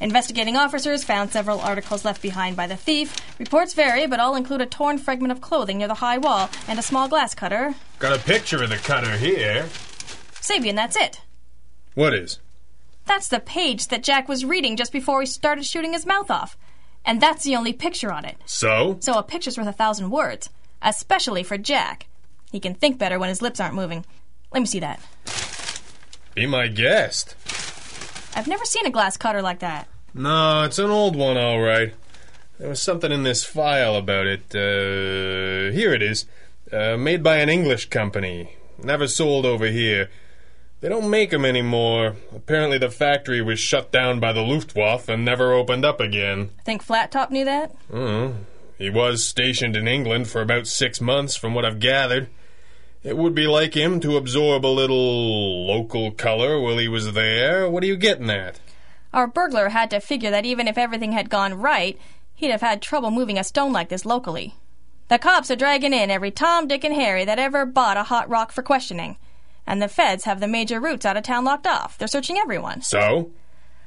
Investigating 0.00 0.56
officers 0.56 1.04
found 1.04 1.30
several 1.30 1.60
articles 1.60 2.06
left 2.06 2.22
behind 2.22 2.56
by 2.56 2.66
the 2.66 2.76
thief. 2.76 3.14
Reports 3.38 3.74
vary, 3.74 4.06
but 4.06 4.18
all 4.18 4.34
include 4.34 4.62
a 4.62 4.66
torn 4.66 4.96
fragment 4.96 5.30
of 5.30 5.42
clothing 5.42 5.78
near 5.78 5.88
the 5.88 5.94
high 5.94 6.16
wall 6.16 6.48
and 6.66 6.78
a 6.78 6.82
small 6.82 7.06
glass 7.06 7.34
cutter. 7.34 7.74
Got 7.98 8.18
a 8.18 8.22
picture 8.22 8.62
of 8.62 8.70
the 8.70 8.76
cutter 8.76 9.18
here. 9.18 9.68
Sabian, 10.40 10.74
that's 10.74 10.96
it. 10.96 11.20
What 11.94 12.14
is? 12.14 12.38
That's 13.04 13.28
the 13.28 13.40
page 13.40 13.88
that 13.88 14.02
Jack 14.02 14.26
was 14.26 14.44
reading 14.44 14.76
just 14.76 14.92
before 14.92 15.20
he 15.20 15.26
started 15.26 15.66
shooting 15.66 15.92
his 15.92 16.06
mouth 16.06 16.30
off. 16.30 16.56
And 17.04 17.20
that's 17.20 17.44
the 17.44 17.56
only 17.56 17.72
picture 17.74 18.12
on 18.12 18.24
it. 18.24 18.36
So? 18.46 18.96
So 19.00 19.18
a 19.18 19.22
picture's 19.22 19.58
worth 19.58 19.66
a 19.66 19.72
thousand 19.72 20.10
words, 20.10 20.48
especially 20.80 21.42
for 21.42 21.58
Jack. 21.58 22.06
He 22.50 22.60
can 22.60 22.74
think 22.74 22.98
better 22.98 23.18
when 23.18 23.28
his 23.28 23.42
lips 23.42 23.60
aren't 23.60 23.74
moving. 23.74 24.04
Let 24.52 24.60
me 24.60 24.66
see 24.66 24.80
that. 24.80 25.00
Be 26.34 26.46
my 26.46 26.68
guest. 26.68 27.34
I've 28.34 28.48
never 28.48 28.64
seen 28.64 28.86
a 28.86 28.90
glass 28.90 29.16
cutter 29.16 29.42
like 29.42 29.58
that. 29.58 29.88
No, 30.14 30.64
it's 30.64 30.78
an 30.78 30.90
old 30.90 31.16
one, 31.16 31.36
all 31.36 31.60
right. 31.60 31.94
There 32.58 32.68
was 32.68 32.82
something 32.82 33.10
in 33.12 33.22
this 33.22 33.44
file 33.44 33.94
about 33.96 34.26
it. 34.26 34.54
Uh, 34.54 35.72
here 35.72 35.94
it 35.94 36.02
is. 36.02 36.26
Uh, 36.72 36.96
made 36.96 37.22
by 37.22 37.36
an 37.36 37.48
English 37.48 37.88
company. 37.88 38.56
Never 38.82 39.06
sold 39.08 39.46
over 39.46 39.66
here. 39.66 40.10
They 40.80 40.88
don't 40.88 41.10
make 41.10 41.32
'em 41.32 41.44
anymore. 41.44 42.16
Apparently, 42.34 42.78
the 42.78 42.90
factory 42.90 43.42
was 43.42 43.60
shut 43.60 43.92
down 43.92 44.18
by 44.18 44.32
the 44.32 44.42
Luftwaffe 44.42 45.08
and 45.08 45.24
never 45.24 45.52
opened 45.52 45.84
up 45.84 46.00
again. 46.00 46.50
Think 46.64 46.82
Flat 46.82 47.10
Top 47.12 47.30
knew 47.30 47.44
that? 47.44 47.72
Mm. 47.92 48.34
He 48.78 48.88
was 48.88 49.22
stationed 49.22 49.76
in 49.76 49.86
England 49.86 50.28
for 50.28 50.40
about 50.40 50.66
six 50.66 51.00
months, 51.00 51.36
from 51.36 51.54
what 51.54 51.66
I've 51.66 51.80
gathered. 51.80 52.28
It 53.02 53.16
would 53.16 53.34
be 53.34 53.46
like 53.46 53.74
him 53.74 54.00
to 54.00 54.16
absorb 54.16 54.64
a 54.64 54.68
little 54.68 55.66
local 55.66 56.10
color 56.12 56.58
while 56.60 56.78
he 56.78 56.88
was 56.88 57.12
there. 57.12 57.68
What 57.68 57.82
are 57.82 57.86
you 57.86 57.96
getting 57.96 58.30
at? 58.30 58.58
Our 59.12 59.26
burglar 59.26 59.70
had 59.70 59.90
to 59.90 60.00
figure 60.00 60.30
that 60.30 60.46
even 60.46 60.68
if 60.68 60.78
everything 60.78 61.12
had 61.12 61.30
gone 61.30 61.54
right, 61.54 61.98
he'd 62.34 62.50
have 62.50 62.60
had 62.60 62.80
trouble 62.80 63.10
moving 63.10 63.38
a 63.38 63.44
stone 63.44 63.72
like 63.72 63.88
this 63.88 64.06
locally. 64.06 64.54
The 65.08 65.18
cops 65.18 65.50
are 65.50 65.56
dragging 65.56 65.92
in 65.92 66.10
every 66.10 66.30
Tom, 66.30 66.68
Dick, 66.68 66.84
and 66.84 66.94
Harry 66.94 67.24
that 67.24 67.38
ever 67.38 67.66
bought 67.66 67.96
a 67.96 68.04
hot 68.04 68.28
rock 68.28 68.52
for 68.52 68.62
questioning. 68.62 69.16
And 69.66 69.82
the 69.82 69.88
feds 69.88 70.24
have 70.24 70.40
the 70.40 70.46
major 70.46 70.80
routes 70.80 71.04
out 71.04 71.16
of 71.16 71.24
town 71.24 71.44
locked 71.44 71.66
off. 71.66 71.98
They're 71.98 72.08
searching 72.08 72.38
everyone. 72.38 72.82
So? 72.82 73.32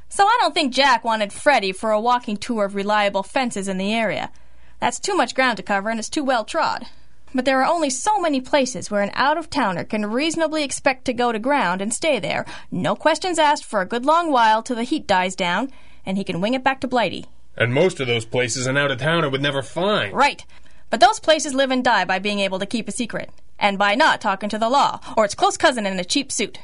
So 0.10 0.26
I 0.26 0.38
don't 0.42 0.54
think 0.54 0.74
Jack 0.74 1.04
wanted 1.04 1.32
Freddy 1.32 1.72
for 1.72 1.92
a 1.92 2.00
walking 2.00 2.38
tour 2.38 2.66
of 2.66 2.76
reliable 2.76 3.24
fences 3.24 3.68
in 3.68 3.78
the 3.78 3.94
area. 3.94 4.32
That's 4.80 5.00
too 5.00 5.16
much 5.16 5.34
ground 5.34 5.58
to 5.58 5.64
cover 5.64 5.90
and 5.90 5.98
it's 5.98 6.10
too 6.10 6.24
well 6.24 6.44
trod. 6.44 6.88
But 7.34 7.46
there 7.46 7.62
are 7.62 7.72
only 7.72 7.90
so 7.90 8.20
many 8.20 8.42
places 8.42 8.92
where 8.92 9.02
an 9.02 9.12
out 9.14 9.38
of 9.38 9.50
towner 9.50 9.84
can 9.84 10.06
reasonably 10.06 10.64
expect 10.64 11.06
to 11.06 11.14
go 11.14 11.32
to 11.32 11.40
ground 11.40 11.82
and 11.82 11.94
stay 11.94 12.20
there, 12.20 12.46
no 12.72 12.96
questions 12.96 13.40
asked 13.40 13.66
for 13.66 13.82
a 13.82 13.88
good 13.88 14.06
long 14.06 14.32
while 14.32 14.62
till 14.62 14.76
the 14.76 14.84
heat 14.84 15.08
dies 15.08 15.36
down, 15.36 15.72
and 16.06 16.18
he 16.18 16.24
can 16.24 16.42
wing 16.42 16.54
it 16.54 16.64
back 16.64 16.80
to 16.82 16.88
Blighty. 16.88 17.26
And 17.58 17.74
most 17.74 18.00
of 18.00 18.08
those 18.08 18.26
places 18.26 18.68
an 18.68 18.78
out 18.78 18.92
of 18.92 19.00
towner 19.00 19.30
would 19.30 19.42
never 19.42 19.62
find. 19.62 20.14
Right. 20.14 20.46
But 20.90 21.00
those 21.00 21.20
places 21.20 21.56
live 21.56 21.72
and 21.72 21.84
die 21.84 22.06
by 22.06 22.20
being 22.20 22.40
able 22.40 22.60
to 22.60 22.68
keep 22.68 22.88
a 22.88 22.92
secret, 22.92 23.32
and 23.58 23.80
by 23.80 23.96
not 23.96 24.22
talking 24.22 24.50
to 24.50 24.60
the 24.60 24.70
law, 24.70 25.00
or 25.18 25.26
its 25.26 25.36
close 25.36 25.58
cousin 25.58 25.88
in 25.88 26.00
a 26.00 26.04
cheap 26.04 26.32
suit. 26.32 26.60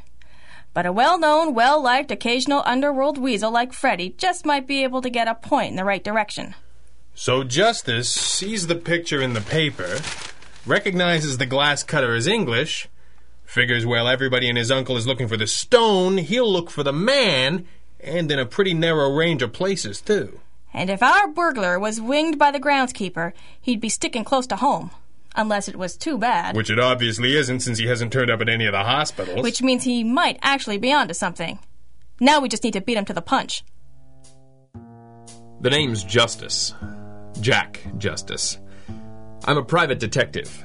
But 0.74 0.86
a 0.86 0.94
well 0.94 1.18
known, 1.18 1.56
well 1.56 1.82
liked 1.82 2.12
occasional 2.12 2.62
underworld 2.64 3.18
weasel 3.18 3.50
like 3.50 3.74
Freddy 3.74 4.14
just 4.18 4.46
might 4.46 4.68
be 4.68 4.84
able 4.84 5.02
to 5.02 5.10
get 5.10 5.28
a 5.28 5.34
point 5.34 5.72
in 5.72 5.76
the 5.78 5.84
right 5.84 6.04
direction. 6.04 6.54
So 7.16 7.44
Justice 7.44 8.14
sees 8.14 8.68
the 8.68 8.76
picture 8.76 9.22
in 9.22 9.34
the 9.34 9.42
paper, 9.42 10.00
recognizes 10.70 11.38
the 11.38 11.46
glass 11.46 11.84
cutter 11.84 12.16
as 12.16 12.28
English, 12.28 12.88
figures 13.44 13.86
while 13.86 14.08
everybody 14.08 14.48
and 14.48 14.58
his 14.58 14.72
uncle 14.72 14.96
is 14.96 15.08
looking 15.08 15.28
for 15.28 15.38
the 15.38 15.48
stone, 15.48 16.18
he'll 16.18 16.52
look 16.52 16.70
for 16.70 16.84
the 16.84 16.94
man, 16.94 17.66
and 18.00 18.32
in 18.32 18.40
a 18.40 18.46
pretty 18.46 18.74
narrow 18.74 19.12
range 19.12 19.42
of 19.42 19.52
places, 19.52 20.00
too. 20.00 20.40
And 20.74 20.90
if 20.90 21.02
our 21.02 21.28
burglar 21.28 21.80
was 21.80 22.00
winged 22.00 22.38
by 22.38 22.52
the 22.52 22.60
groundskeeper, 22.60 23.34
he'd 23.60 23.82
be 23.82 23.90
sticking 23.90 24.24
close 24.24 24.46
to 24.48 24.56
home. 24.56 24.92
Unless 25.36 25.68
it 25.68 25.76
was 25.76 25.96
too 25.96 26.18
bad. 26.18 26.56
Which 26.56 26.70
it 26.70 26.80
obviously 26.80 27.36
isn't 27.36 27.62
since 27.62 27.78
he 27.78 27.88
hasn't 27.88 28.12
turned 28.12 28.30
up 28.30 28.42
at 28.42 28.50
any 28.50 28.66
of 28.66 28.74
the 28.74 28.84
hospitals. 28.84 29.44
Which 29.44 29.62
means 29.62 29.84
he 29.84 30.04
might 30.04 30.40
actually 30.42 30.78
be 30.78 30.92
onto 30.92 31.14
something. 31.14 31.60
Now 32.20 32.40
we 32.40 32.50
just 32.50 32.64
need 32.64 32.74
to 32.74 32.82
beat 32.82 32.98
him 32.98 33.06
to 33.06 33.14
the 33.14 33.22
punch. 33.22 33.64
The 35.62 35.70
name's 35.70 36.04
Justice. 36.04 36.74
Jack 37.42 37.82
Justice. 37.98 38.60
I'm 39.45 39.58
a 39.58 39.63
private 39.63 39.99
detective. 39.99 40.63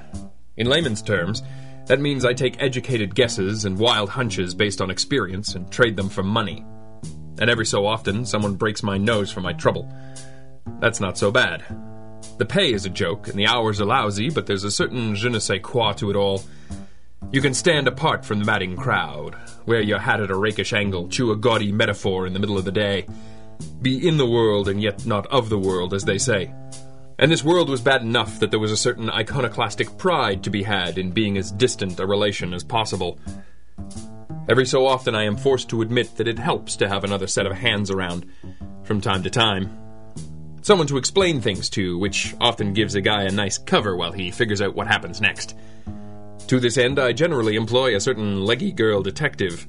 In 0.57 0.67
layman's 0.67 1.03
terms, 1.03 1.43
that 1.87 2.01
means 2.01 2.25
I 2.25 2.33
take 2.33 2.63
educated 2.63 3.15
guesses 3.15 3.65
and 3.65 3.79
wild 3.79 4.09
hunches 4.09 4.55
based 4.55 4.81
on 4.81 4.91
experience 4.91 5.55
and 5.55 5.71
trade 5.71 5.97
them 5.97 6.09
for 6.09 6.23
money. 6.23 6.65
And 7.39 7.51
every 7.51 7.67
so 7.67 7.87
often, 7.87 8.25
someone 8.25 8.55
breaks 8.55 8.83
my 8.83 8.97
nose 8.97 9.31
for 9.31 9.41
my 9.41 9.53
trouble. 9.53 9.93
That's 10.81 11.01
not 11.01 11.19
so 11.19 11.31
bad. 11.31 11.65
The 12.39 12.47
pay 12.47 12.73
is 12.73 12.85
a 12.85 12.91
joke, 12.91 13.29
and 13.29 13.39
the 13.39 13.47
hours 13.47 13.81
are 13.81 13.87
lousy, 13.87 14.31
but 14.31 14.47
there's 14.47 14.65
a 14.65 14.71
certain 14.71 15.15
je 15.15 15.29
ne 15.29 15.39
sais 15.39 15.61
quoi 15.63 15.93
to 15.95 16.11
it 16.11 16.17
all. 16.17 16.43
You 17.33 17.41
can 17.41 17.55
stand 17.55 17.87
apart 17.89 18.25
from 18.25 18.39
the 18.39 18.45
madding 18.45 18.77
crowd, 18.77 19.37
wear 19.67 19.81
your 19.81 19.99
hat 19.99 20.21
at 20.21 20.31
a 20.31 20.37
rakish 20.37 20.73
angle, 20.73 21.09
chew 21.09 21.33
a 21.33 21.37
gaudy 21.37 21.73
metaphor 21.73 22.27
in 22.27 22.33
the 22.33 22.41
middle 22.41 22.59
of 22.59 22.65
the 22.65 22.73
day. 22.73 23.07
Be 23.83 24.07
in 24.07 24.17
the 24.17 24.27
world 24.27 24.69
and 24.69 24.83
yet 24.83 25.07
not 25.07 25.27
of 25.29 25.49
the 25.49 25.59
world, 25.59 25.95
as 25.95 26.05
they 26.05 26.19
say. 26.19 26.53
And 27.19 27.31
this 27.31 27.45
world 27.45 27.69
was 27.69 27.81
bad 27.81 28.03
enough 28.03 28.41
that 28.41 28.51
there 28.51 28.61
was 28.61 28.73
a 28.73 28.77
certain 28.77 29.09
iconoclastic 29.09 29.97
pride 29.99 30.43
to 30.43 30.51
be 30.51 30.65
had 30.65 30.99
in 30.99 31.13
being 31.13 31.39
as 31.39 31.53
distant 31.53 32.01
a 32.01 32.07
relation 32.07 32.53
as 32.53 32.65
possible. 32.65 33.19
Every 34.49 34.67
so 34.67 34.87
often, 34.87 35.15
I 35.15 35.25
am 35.25 35.37
forced 35.37 35.71
to 35.71 35.81
admit 35.81 36.17
that 36.17 36.29
it 36.29 36.39
helps 36.39 36.77
to 36.77 36.89
have 36.89 37.05
another 37.05 37.27
set 37.27 37.47
of 37.47 37.53
hands 37.53 37.91
around, 37.91 38.27
from 38.83 39.01
time 39.01 39.23
to 39.23 39.31
time. 39.31 39.71
Someone 40.63 40.87
to 40.89 40.97
explain 40.97 41.41
things 41.41 41.71
to, 41.71 41.99
which 41.99 42.35
often 42.41 42.73
gives 42.73 42.95
a 42.95 43.01
guy 43.01 43.23
a 43.23 43.31
nice 43.31 43.59
cover 43.59 43.97
while 43.97 44.13
he 44.13 44.31
figures 44.31 44.61
out 44.61 44.75
what 44.75 44.87
happens 44.87 45.21
next. 45.21 45.55
To 46.49 46.61
this 46.61 46.77
end, 46.77 46.99
I 46.99 47.13
generally 47.13 47.57
employ 47.57 47.97
a 47.97 48.01
certain 48.01 48.45
leggy 48.45 48.73
girl 48.73 49.03
detective. 49.03 49.67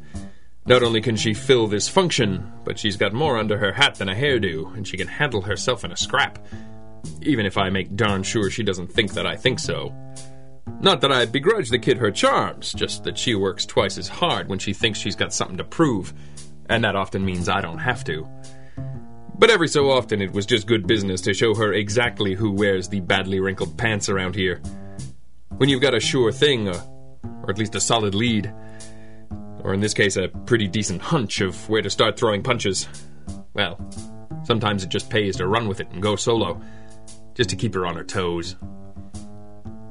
Not 0.65 0.84
only 0.84 0.99
can 0.99 1.15
she 1.15 1.34
fill 1.34 1.67
this 1.67 1.88
function, 1.88 2.51
but 2.65 2.79
she's 2.79 2.97
got 2.97 3.13
more 3.13 3.38
under 3.38 3.58
her 3.58 3.71
hat 3.71 3.95
than 3.95 4.10
a 4.10 4.15
hairdo, 4.15 4.75
and 4.75 4.86
she 4.86 4.97
can 4.97 5.08
handle 5.08 5.41
herself 5.41 5.86
in 5.86 5.91
a 5.91 5.97
scrap. 5.97 6.39
Even 7.21 7.45
if 7.45 7.57
I 7.57 7.69
make 7.69 7.95
darn 7.95 8.23
sure 8.23 8.49
she 8.49 8.63
doesn't 8.63 8.91
think 8.91 9.13
that 9.13 9.25
I 9.25 9.35
think 9.35 9.59
so. 9.59 9.93
Not 10.81 11.01
that 11.01 11.11
I 11.11 11.25
begrudge 11.25 11.69
the 11.69 11.79
kid 11.79 11.97
her 11.97 12.11
charms, 12.11 12.73
just 12.73 13.03
that 13.03 13.17
she 13.17 13.35
works 13.35 13.65
twice 13.65 13.97
as 13.97 14.07
hard 14.07 14.49
when 14.49 14.59
she 14.59 14.73
thinks 14.73 14.99
she's 14.99 15.15
got 15.15 15.33
something 15.33 15.57
to 15.57 15.63
prove, 15.63 16.13
and 16.69 16.83
that 16.83 16.95
often 16.95 17.23
means 17.23 17.47
I 17.47 17.61
don't 17.61 17.77
have 17.77 18.03
to. 18.05 18.27
But 19.37 19.49
every 19.49 19.67
so 19.67 19.91
often 19.91 20.21
it 20.21 20.31
was 20.31 20.45
just 20.45 20.67
good 20.67 20.87
business 20.87 21.21
to 21.21 21.33
show 21.33 21.53
her 21.55 21.73
exactly 21.73 22.35
who 22.35 22.51
wears 22.51 22.87
the 22.87 23.01
badly 23.01 23.39
wrinkled 23.39 23.77
pants 23.77 24.09
around 24.09 24.35
here. 24.35 24.61
When 25.57 25.69
you've 25.69 25.81
got 25.81 25.93
a 25.93 25.99
sure 25.99 26.31
thing, 26.31 26.69
uh, 26.69 26.81
or 27.43 27.49
at 27.49 27.57
least 27.57 27.75
a 27.75 27.81
solid 27.81 28.15
lead, 28.15 28.53
or 29.63 29.73
in 29.73 29.79
this 29.79 29.93
case, 29.93 30.15
a 30.15 30.29
pretty 30.45 30.67
decent 30.67 31.01
hunch 31.01 31.41
of 31.41 31.67
where 31.69 31.81
to 31.81 31.89
start 31.89 32.17
throwing 32.17 32.43
punches, 32.43 32.87
well, 33.53 33.79
sometimes 34.43 34.83
it 34.83 34.89
just 34.89 35.09
pays 35.09 35.37
to 35.37 35.47
run 35.47 35.67
with 35.67 35.79
it 35.81 35.89
and 35.91 36.01
go 36.01 36.15
solo, 36.15 36.61
just 37.36 37.50
to 37.52 37.56
keep 37.56 37.74
her 37.76 37.86
on 37.86 37.95
her 37.95 38.04
toes. 38.04 38.56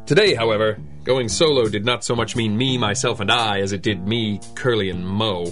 Today, 0.07 0.35
however, 0.35 0.79
going 1.05 1.29
solo 1.29 1.69
did 1.69 1.85
not 1.85 2.05
so 2.05 2.17
much 2.17 2.37
mean 2.37 2.57
me, 2.57 2.77
myself, 2.77 3.21
and 3.21 3.31
I 3.31 3.61
as 3.61 3.73
it 3.73 3.83
did 3.83 4.07
me, 4.07 4.41
Curly, 4.55 4.91
and 4.91 5.07
Mo. 5.07 5.47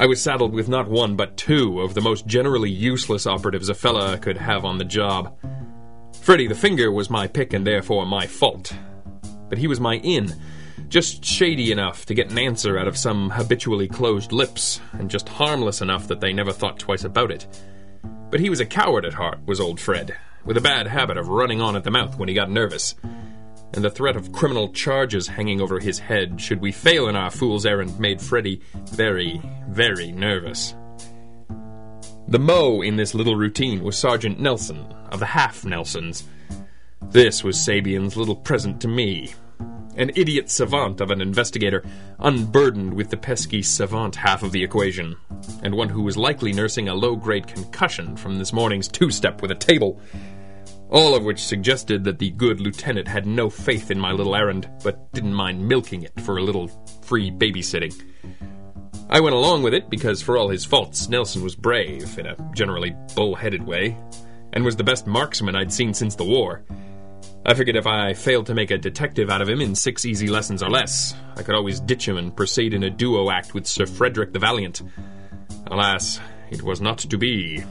I 0.00 0.06
was 0.06 0.22
saddled 0.22 0.52
with 0.52 0.68
not 0.68 0.88
one 0.88 1.16
but 1.16 1.36
two 1.36 1.80
of 1.80 1.94
the 1.94 2.00
most 2.00 2.26
generally 2.26 2.70
useless 2.70 3.26
operatives 3.26 3.68
a 3.68 3.74
fella 3.74 4.18
could 4.18 4.36
have 4.36 4.64
on 4.64 4.78
the 4.78 4.84
job. 4.84 5.36
Freddy 6.20 6.46
the 6.46 6.54
Finger 6.54 6.92
was 6.92 7.08
my 7.08 7.26
pick 7.26 7.52
and 7.52 7.66
therefore 7.66 8.04
my 8.04 8.26
fault. 8.26 8.72
But 9.48 9.58
he 9.58 9.66
was 9.66 9.80
my 9.80 9.96
in, 9.96 10.34
just 10.88 11.24
shady 11.24 11.72
enough 11.72 12.06
to 12.06 12.14
get 12.14 12.30
an 12.30 12.38
answer 12.38 12.78
out 12.78 12.86
of 12.86 12.96
some 12.96 13.30
habitually 13.30 13.88
closed 13.88 14.30
lips, 14.30 14.80
and 14.92 15.10
just 15.10 15.28
harmless 15.28 15.80
enough 15.80 16.06
that 16.08 16.20
they 16.20 16.32
never 16.32 16.52
thought 16.52 16.78
twice 16.78 17.04
about 17.04 17.30
it. 17.30 17.46
But 18.30 18.40
he 18.40 18.50
was 18.50 18.60
a 18.60 18.66
coward 18.66 19.06
at 19.06 19.14
heart, 19.14 19.40
was 19.46 19.58
old 19.58 19.80
Fred, 19.80 20.16
with 20.48 20.56
a 20.56 20.62
bad 20.62 20.88
habit 20.88 21.16
of 21.16 21.28
running 21.28 21.60
on 21.60 21.76
at 21.76 21.84
the 21.84 21.90
mouth 21.90 22.18
when 22.18 22.28
he 22.28 22.34
got 22.34 22.50
nervous 22.50 22.94
and 23.74 23.84
the 23.84 23.90
threat 23.90 24.16
of 24.16 24.32
criminal 24.32 24.70
charges 24.70 25.28
hanging 25.28 25.60
over 25.60 25.78
his 25.78 25.98
head 25.98 26.40
should 26.40 26.60
we 26.60 26.72
fail 26.72 27.06
in 27.06 27.16
our 27.16 27.30
fool's 27.30 27.66
errand 27.66 28.00
made 28.00 28.20
Freddy 28.20 28.62
very, 28.86 29.42
very 29.68 30.10
nervous. 30.10 30.74
The 32.28 32.38
Mo 32.38 32.82
in 32.82 32.96
this 32.96 33.14
little 33.14 33.36
routine 33.36 33.82
was 33.82 33.96
Sergeant 33.96 34.40
Nelson, 34.40 34.86
of 35.10 35.20
the 35.20 35.26
Half 35.26 35.64
Nelsons. 35.64 36.24
This 37.10 37.44
was 37.44 37.56
Sabian's 37.58 38.16
little 38.16 38.36
present 38.36 38.80
to 38.80 38.88
me. 38.88 39.34
An 39.96 40.12
idiot 40.14 40.48
savant 40.48 41.00
of 41.00 41.10
an 41.10 41.20
investigator, 41.20 41.84
unburdened 42.20 42.94
with 42.94 43.10
the 43.10 43.16
pesky 43.16 43.62
savant 43.62 44.16
half 44.16 44.42
of 44.42 44.52
the 44.52 44.62
equation, 44.62 45.16
and 45.62 45.74
one 45.74 45.88
who 45.88 46.02
was 46.02 46.16
likely 46.16 46.52
nursing 46.52 46.88
a 46.88 46.94
low 46.94 47.16
grade 47.16 47.46
concussion 47.46 48.16
from 48.16 48.38
this 48.38 48.52
morning's 48.52 48.88
two 48.88 49.10
step 49.10 49.42
with 49.42 49.50
a 49.50 49.56
table 49.56 50.00
all 50.90 51.14
of 51.14 51.24
which 51.24 51.44
suggested 51.44 52.04
that 52.04 52.18
the 52.18 52.30
good 52.30 52.60
lieutenant 52.60 53.08
had 53.08 53.26
no 53.26 53.50
faith 53.50 53.90
in 53.90 53.98
my 53.98 54.12
little 54.12 54.34
errand, 54.34 54.70
but 54.82 55.12
didn't 55.12 55.34
mind 55.34 55.66
milking 55.66 56.02
it 56.02 56.18
for 56.20 56.38
a 56.38 56.42
little 56.42 56.68
free 57.02 57.30
babysitting. 57.30 57.94
I 59.10 59.20
went 59.20 59.34
along 59.34 59.62
with 59.62 59.74
it 59.74 59.88
because, 59.88 60.20
for 60.20 60.36
all 60.36 60.48
his 60.48 60.64
faults, 60.64 61.08
Nelson 61.08 61.42
was 61.42 61.56
brave, 61.56 62.18
in 62.18 62.26
a 62.26 62.36
generally 62.54 62.94
bull-headed 63.14 63.66
way, 63.66 63.96
and 64.52 64.64
was 64.64 64.76
the 64.76 64.84
best 64.84 65.06
marksman 65.06 65.56
I'd 65.56 65.72
seen 65.72 65.94
since 65.94 66.14
the 66.14 66.24
war. 66.24 66.64
I 67.46 67.54
figured 67.54 67.76
if 67.76 67.86
I 67.86 68.12
failed 68.12 68.46
to 68.46 68.54
make 68.54 68.70
a 68.70 68.76
detective 68.76 69.30
out 69.30 69.40
of 69.40 69.48
him 69.48 69.62
in 69.62 69.74
six 69.74 70.04
easy 70.04 70.26
lessons 70.26 70.62
or 70.62 70.68
less, 70.68 71.14
I 71.36 71.42
could 71.42 71.54
always 71.54 71.80
ditch 71.80 72.06
him 72.06 72.18
and 72.18 72.36
proceed 72.36 72.74
in 72.74 72.82
a 72.82 72.90
duo 72.90 73.30
act 73.30 73.54
with 73.54 73.66
Sir 73.66 73.86
Frederick 73.86 74.34
the 74.34 74.38
Valiant. 74.38 74.82
Alas, 75.68 76.20
it 76.50 76.62
was 76.62 76.82
not 76.82 76.98
to 76.98 77.16
be. 77.16 77.64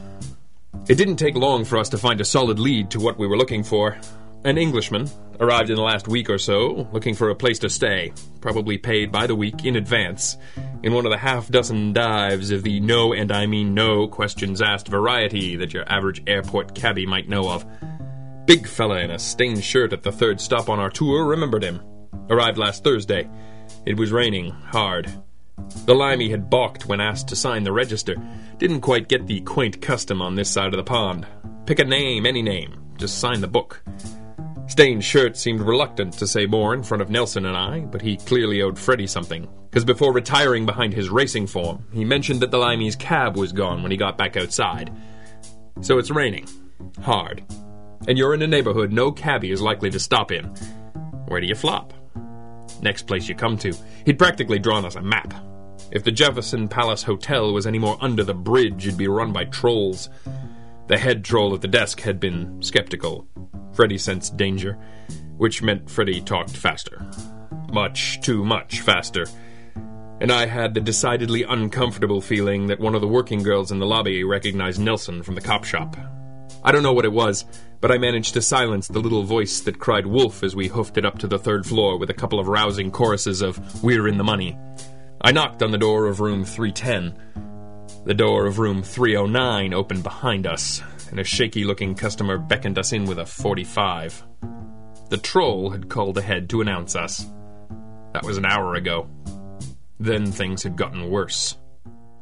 It 0.88 0.96
didn't 0.96 1.16
take 1.16 1.36
long 1.36 1.66
for 1.66 1.76
us 1.76 1.90
to 1.90 1.98
find 1.98 2.18
a 2.18 2.24
solid 2.24 2.58
lead 2.58 2.90
to 2.92 3.00
what 3.00 3.18
we 3.18 3.26
were 3.26 3.36
looking 3.36 3.62
for. 3.62 3.98
An 4.44 4.56
Englishman 4.56 5.06
arrived 5.38 5.68
in 5.68 5.76
the 5.76 5.82
last 5.82 6.08
week 6.08 6.30
or 6.30 6.38
so, 6.38 6.88
looking 6.94 7.14
for 7.14 7.28
a 7.28 7.34
place 7.34 7.58
to 7.58 7.68
stay, 7.68 8.10
probably 8.40 8.78
paid 8.78 9.12
by 9.12 9.26
the 9.26 9.34
week 9.34 9.66
in 9.66 9.76
advance, 9.76 10.38
in 10.82 10.94
one 10.94 11.04
of 11.04 11.12
the 11.12 11.18
half 11.18 11.48
dozen 11.48 11.92
dives 11.92 12.50
of 12.50 12.62
the 12.62 12.80
no 12.80 13.12
and 13.12 13.30
I 13.30 13.44
mean 13.44 13.74
no 13.74 14.08
questions 14.08 14.62
asked 14.62 14.88
variety 14.88 15.56
that 15.56 15.74
your 15.74 15.86
average 15.92 16.22
airport 16.26 16.74
cabbie 16.74 17.04
might 17.04 17.28
know 17.28 17.50
of. 17.50 17.66
Big 18.46 18.66
fella 18.66 19.00
in 19.00 19.10
a 19.10 19.18
stained 19.18 19.62
shirt 19.62 19.92
at 19.92 20.02
the 20.02 20.10
third 20.10 20.40
stop 20.40 20.70
on 20.70 20.80
our 20.80 20.88
tour 20.88 21.26
remembered 21.26 21.64
him. 21.64 21.82
Arrived 22.30 22.56
last 22.56 22.82
Thursday. 22.82 23.28
It 23.84 23.98
was 23.98 24.10
raining 24.10 24.52
hard. 24.52 25.12
The 25.86 25.94
limey 25.94 26.28
had 26.28 26.50
balked 26.50 26.86
when 26.86 27.00
asked 27.00 27.28
to 27.28 27.36
sign 27.36 27.64
the 27.64 27.72
register. 27.72 28.16
Didn't 28.58 28.80
quite 28.80 29.08
get 29.08 29.26
the 29.26 29.40
quaint 29.40 29.80
custom 29.80 30.20
on 30.20 30.34
this 30.34 30.50
side 30.50 30.72
of 30.72 30.76
the 30.76 30.84
pond. 30.84 31.26
Pick 31.66 31.78
a 31.78 31.84
name, 31.84 32.26
any 32.26 32.42
name. 32.42 32.74
Just 32.96 33.18
sign 33.18 33.40
the 33.40 33.46
book. 33.46 33.82
Stained 34.68 35.02
Shirt 35.02 35.36
seemed 35.36 35.60
reluctant 35.60 36.12
to 36.14 36.26
say 36.26 36.44
more 36.44 36.74
in 36.74 36.82
front 36.82 37.02
of 37.02 37.08
Nelson 37.08 37.46
and 37.46 37.56
I, 37.56 37.80
but 37.80 38.02
he 38.02 38.18
clearly 38.18 38.60
owed 38.60 38.78
Freddy 38.78 39.06
something. 39.06 39.48
Because 39.70 39.84
before 39.84 40.12
retiring 40.12 40.66
behind 40.66 40.92
his 40.92 41.08
racing 41.08 41.46
form, 41.46 41.86
he 41.92 42.04
mentioned 42.04 42.40
that 42.40 42.50
the 42.50 42.58
limey's 42.58 42.96
cab 42.96 43.36
was 43.36 43.52
gone 43.52 43.82
when 43.82 43.90
he 43.90 43.96
got 43.96 44.18
back 44.18 44.36
outside. 44.36 44.90
So 45.80 45.98
it's 45.98 46.10
raining. 46.10 46.46
Hard. 47.02 47.44
And 48.06 48.18
you're 48.18 48.34
in 48.34 48.42
a 48.42 48.46
neighborhood 48.46 48.92
no 48.92 49.10
cabbie 49.10 49.52
is 49.52 49.62
likely 49.62 49.90
to 49.90 49.98
stop 49.98 50.30
in. 50.32 50.44
Where 51.26 51.40
do 51.40 51.46
you 51.46 51.54
flop? 51.54 51.92
Next 52.82 53.06
place 53.06 53.28
you 53.28 53.34
come 53.34 53.58
to. 53.58 53.74
He'd 54.06 54.18
practically 54.18 54.58
drawn 54.58 54.84
us 54.84 54.96
a 54.96 55.02
map. 55.02 55.34
If 55.90 56.04
the 56.04 56.12
Jefferson 56.12 56.68
Palace 56.68 57.02
Hotel 57.02 57.52
was 57.52 57.66
any 57.66 57.78
more 57.78 57.96
under 58.00 58.22
the 58.22 58.34
bridge, 58.34 58.86
it'd 58.86 58.98
be 58.98 59.08
run 59.08 59.32
by 59.32 59.44
trolls. 59.46 60.10
The 60.86 60.98
head 60.98 61.24
troll 61.24 61.54
at 61.54 61.60
the 61.60 61.68
desk 61.68 62.00
had 62.00 62.20
been 62.20 62.62
skeptical. 62.62 63.26
Freddy 63.72 63.98
sensed 63.98 64.36
danger, 64.36 64.78
which 65.36 65.62
meant 65.62 65.90
Freddy 65.90 66.20
talked 66.20 66.56
faster. 66.56 67.06
Much 67.72 68.20
too 68.20 68.44
much 68.44 68.80
faster. 68.80 69.26
And 70.20 70.32
I 70.32 70.46
had 70.46 70.74
the 70.74 70.80
decidedly 70.80 71.44
uncomfortable 71.44 72.20
feeling 72.20 72.66
that 72.66 72.80
one 72.80 72.94
of 72.94 73.00
the 73.00 73.08
working 73.08 73.42
girls 73.42 73.70
in 73.70 73.78
the 73.78 73.86
lobby 73.86 74.24
recognized 74.24 74.80
Nelson 74.80 75.22
from 75.22 75.36
the 75.36 75.40
cop 75.40 75.64
shop. 75.64 75.96
I 76.64 76.72
don't 76.72 76.82
know 76.82 76.92
what 76.92 77.04
it 77.04 77.12
was, 77.12 77.44
but 77.80 77.92
I 77.92 77.98
managed 77.98 78.34
to 78.34 78.42
silence 78.42 78.88
the 78.88 78.98
little 78.98 79.22
voice 79.22 79.60
that 79.60 79.78
cried 79.78 80.06
wolf 80.06 80.42
as 80.42 80.56
we 80.56 80.68
hoofed 80.68 80.98
it 80.98 81.04
up 81.04 81.18
to 81.18 81.26
the 81.26 81.38
third 81.38 81.66
floor 81.66 81.96
with 81.98 82.10
a 82.10 82.14
couple 82.14 82.40
of 82.40 82.48
rousing 82.48 82.90
choruses 82.90 83.42
of 83.42 83.82
We're 83.82 84.08
in 84.08 84.18
the 84.18 84.24
money. 84.24 84.58
I 85.20 85.32
knocked 85.32 85.62
on 85.62 85.70
the 85.70 85.78
door 85.78 86.06
of 86.06 86.20
room 86.20 86.44
310. 86.44 87.14
The 88.04 88.14
door 88.14 88.46
of 88.46 88.58
room 88.58 88.82
309 88.82 89.74
opened 89.74 90.02
behind 90.02 90.46
us, 90.46 90.82
and 91.10 91.20
a 91.20 91.24
shaky 91.24 91.64
looking 91.64 91.94
customer 91.94 92.38
beckoned 92.38 92.78
us 92.78 92.92
in 92.92 93.04
with 93.06 93.18
a 93.18 93.26
45. 93.26 94.24
The 95.10 95.16
troll 95.16 95.70
had 95.70 95.88
called 95.88 96.18
ahead 96.18 96.50
to 96.50 96.60
announce 96.60 96.96
us. 96.96 97.26
That 98.12 98.24
was 98.24 98.36
an 98.36 98.46
hour 98.46 98.74
ago. 98.74 99.08
Then 100.00 100.30
things 100.30 100.62
had 100.62 100.76
gotten 100.76 101.10
worse. 101.10 101.56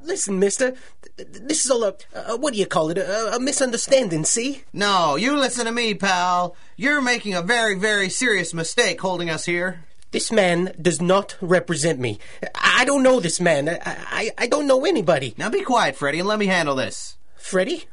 Listen, 0.06 0.38
mister, 0.38 0.74
this 1.16 1.64
is 1.64 1.70
all 1.70 1.82
a, 1.82 1.94
a 2.14 2.36
what 2.36 2.52
do 2.52 2.60
you 2.60 2.66
call 2.66 2.90
it, 2.90 2.98
a, 2.98 3.34
a 3.34 3.40
misunderstanding, 3.40 4.24
see? 4.24 4.62
No, 4.72 5.16
you 5.16 5.36
listen 5.36 5.66
to 5.66 5.72
me, 5.72 5.94
pal. 5.94 6.54
You're 6.76 7.02
making 7.02 7.34
a 7.34 7.42
very, 7.42 7.74
very 7.76 8.08
serious 8.08 8.54
mistake 8.54 9.00
holding 9.00 9.28
us 9.28 9.44
here. 9.46 9.84
This 10.12 10.30
man 10.30 10.72
does 10.80 11.02
not 11.02 11.36
represent 11.40 11.98
me. 11.98 12.20
I 12.54 12.84
don't 12.84 13.02
know 13.02 13.18
this 13.18 13.40
man. 13.40 13.68
I, 13.68 13.78
I, 13.84 14.30
I 14.38 14.46
don't 14.46 14.68
know 14.68 14.84
anybody. 14.84 15.34
Now 15.36 15.50
be 15.50 15.62
quiet, 15.62 15.96
Freddy, 15.96 16.20
and 16.20 16.28
let 16.28 16.38
me 16.38 16.46
handle 16.46 16.76
this. 16.76 17.16
Freddy? 17.34 17.84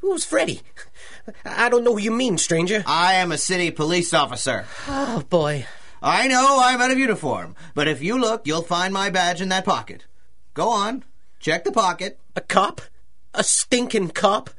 Who's 0.00 0.24
Freddy? 0.24 0.60
I 1.44 1.68
don't 1.68 1.82
know 1.82 1.94
who 1.94 2.00
you 2.00 2.12
mean, 2.12 2.38
stranger. 2.38 2.84
I 2.86 3.14
am 3.14 3.32
a 3.32 3.38
city 3.38 3.72
police 3.72 4.14
officer. 4.14 4.66
Oh, 4.86 5.24
boy. 5.28 5.66
I 6.00 6.28
know 6.28 6.60
I'm 6.62 6.80
out 6.80 6.92
of 6.92 6.98
uniform, 6.98 7.56
but 7.74 7.88
if 7.88 8.00
you 8.02 8.20
look, 8.20 8.46
you'll 8.46 8.62
find 8.62 8.94
my 8.94 9.10
badge 9.10 9.40
in 9.40 9.48
that 9.48 9.64
pocket. 9.64 10.06
Go 10.54 10.70
on, 10.70 11.04
check 11.40 11.64
the 11.64 11.72
pocket. 11.72 12.18
A 12.34 12.40
cop? 12.40 12.80
A 13.34 13.44
stinking 13.44 14.10
cop? 14.10 14.50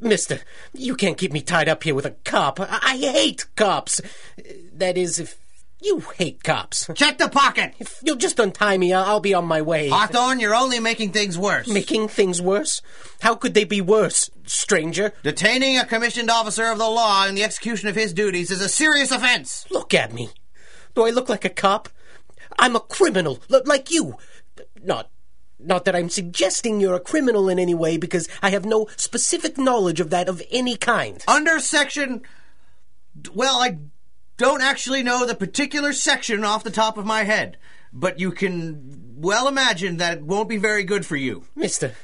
Mister, 0.00 0.40
you 0.72 0.96
can't 0.96 1.16
keep 1.16 1.32
me 1.32 1.40
tied 1.40 1.68
up 1.68 1.84
here 1.84 1.94
with 1.94 2.06
a 2.06 2.16
cop. 2.24 2.58
I, 2.60 2.80
I 2.82 2.96
hate 2.96 3.46
cops. 3.54 4.00
That 4.74 4.98
is, 4.98 5.20
if 5.20 5.38
You 5.80 6.00
hate 6.16 6.42
cops. 6.42 6.90
Check 6.94 7.18
the 7.18 7.28
pocket! 7.28 7.74
If 7.78 8.00
you'll 8.02 8.16
just 8.16 8.40
untie 8.40 8.76
me, 8.78 8.92
I'll 8.92 9.04
I'll 9.04 9.20
be 9.20 9.34
on 9.34 9.44
my 9.44 9.62
way. 9.62 9.88
Hawthorne, 9.88 10.40
you're 10.40 10.54
only 10.54 10.80
making 10.80 11.12
things 11.12 11.38
worse. 11.38 11.68
Making 11.68 12.08
things 12.08 12.42
worse? 12.42 12.82
How 13.20 13.36
could 13.36 13.54
they 13.54 13.62
be 13.62 13.80
worse, 13.80 14.28
stranger? 14.44 15.12
Detaining 15.22 15.78
a 15.78 15.86
commissioned 15.86 16.30
officer 16.30 16.64
of 16.70 16.78
the 16.78 16.88
law 16.88 17.26
in 17.26 17.36
the 17.36 17.44
execution 17.44 17.88
of 17.88 17.94
his 17.94 18.12
duties 18.12 18.50
is 18.50 18.60
a 18.60 18.68
serious 18.68 19.12
offense. 19.12 19.66
Look 19.70 19.94
at 19.94 20.12
me. 20.12 20.30
Do 20.96 21.06
I 21.06 21.10
look 21.10 21.28
like 21.28 21.44
a 21.44 21.50
cop? 21.50 21.88
I'm 22.58 22.74
a 22.74 22.80
criminal, 22.80 23.38
like 23.48 23.92
you. 23.92 24.16
Not. 24.82 25.10
Not 25.60 25.84
that 25.84 25.96
I'm 25.96 26.08
suggesting 26.08 26.80
you're 26.80 26.94
a 26.94 27.00
criminal 27.00 27.48
in 27.48 27.58
any 27.58 27.74
way, 27.74 27.96
because 27.96 28.28
I 28.42 28.50
have 28.50 28.64
no 28.64 28.86
specific 28.96 29.58
knowledge 29.58 30.00
of 30.00 30.10
that 30.10 30.28
of 30.28 30.42
any 30.50 30.76
kind. 30.76 31.22
Under 31.26 31.58
section. 31.58 32.22
Well, 33.34 33.56
I 33.56 33.78
don't 34.36 34.62
actually 34.62 35.02
know 35.02 35.26
the 35.26 35.34
particular 35.34 35.92
section 35.92 36.44
off 36.44 36.62
the 36.62 36.70
top 36.70 36.96
of 36.96 37.04
my 37.04 37.24
head, 37.24 37.56
but 37.92 38.20
you 38.20 38.30
can 38.30 39.16
well 39.16 39.48
imagine 39.48 39.96
that 39.96 40.18
it 40.18 40.24
won't 40.24 40.48
be 40.48 40.58
very 40.58 40.84
good 40.84 41.04
for 41.04 41.16
you. 41.16 41.44
Mister, 41.56 41.94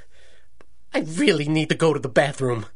I 0.93 1.01
really 1.01 1.49
need 1.49 1.69
to 1.69 1.77
go 1.77 1.95
to 1.95 2.01
the 2.01 2.09
bathroom. 2.09 2.67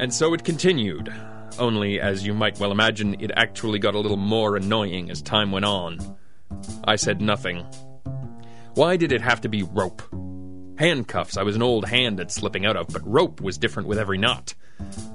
And 0.00 0.12
so 0.12 0.34
it 0.34 0.42
continued. 0.42 1.12
Only, 1.58 2.00
as 2.00 2.26
you 2.26 2.34
might 2.34 2.58
well 2.58 2.72
imagine, 2.72 3.14
it 3.20 3.30
actually 3.36 3.78
got 3.78 3.94
a 3.94 4.00
little 4.00 4.16
more 4.16 4.56
annoying 4.56 5.10
as 5.10 5.22
time 5.22 5.52
went 5.52 5.66
on. 5.66 6.16
I 6.82 6.96
said 6.96 7.20
nothing. 7.20 7.64
Why 8.74 8.96
did 8.96 9.12
it 9.12 9.20
have 9.20 9.42
to 9.42 9.50
be 9.50 9.64
rope? 9.64 10.02
Handcuffs, 10.78 11.36
I 11.36 11.42
was 11.42 11.56
an 11.56 11.62
old 11.62 11.86
hand 11.86 12.18
at 12.20 12.32
slipping 12.32 12.64
out 12.64 12.76
of, 12.76 12.88
but 12.88 13.06
rope 13.06 13.40
was 13.42 13.58
different 13.58 13.86
with 13.86 13.98
every 13.98 14.16
knot. 14.16 14.54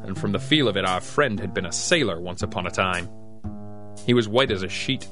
And 0.03 0.15
from 0.17 0.31
the 0.31 0.39
feel 0.39 0.67
of 0.67 0.77
it, 0.77 0.85
our 0.85 1.01
friend 1.01 1.39
had 1.39 1.55
been 1.55 1.65
a 1.65 1.71
sailor 1.71 2.21
once 2.21 2.43
upon 2.43 2.67
a 2.67 2.71
time. 2.71 3.09
He 4.05 4.13
was 4.13 4.27
white 4.27 4.51
as 4.51 4.61
a 4.61 4.69
sheet. 4.69 5.07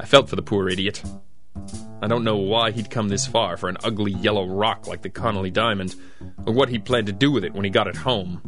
I 0.00 0.06
felt 0.06 0.30
for 0.30 0.36
the 0.36 0.42
poor 0.42 0.70
idiot. 0.70 1.02
I 2.00 2.08
don't 2.08 2.24
know 2.24 2.38
why 2.38 2.70
he'd 2.70 2.90
come 2.90 3.10
this 3.10 3.26
far 3.26 3.58
for 3.58 3.68
an 3.68 3.76
ugly 3.84 4.12
yellow 4.12 4.46
rock 4.46 4.86
like 4.86 5.02
the 5.02 5.10
Connolly 5.10 5.50
Diamond, 5.50 5.96
or 6.46 6.54
what 6.54 6.70
he'd 6.70 6.86
planned 6.86 7.08
to 7.08 7.12
do 7.12 7.30
with 7.30 7.44
it 7.44 7.52
when 7.52 7.64
he 7.64 7.70
got 7.70 7.86
it 7.86 7.96
home. 7.96 8.40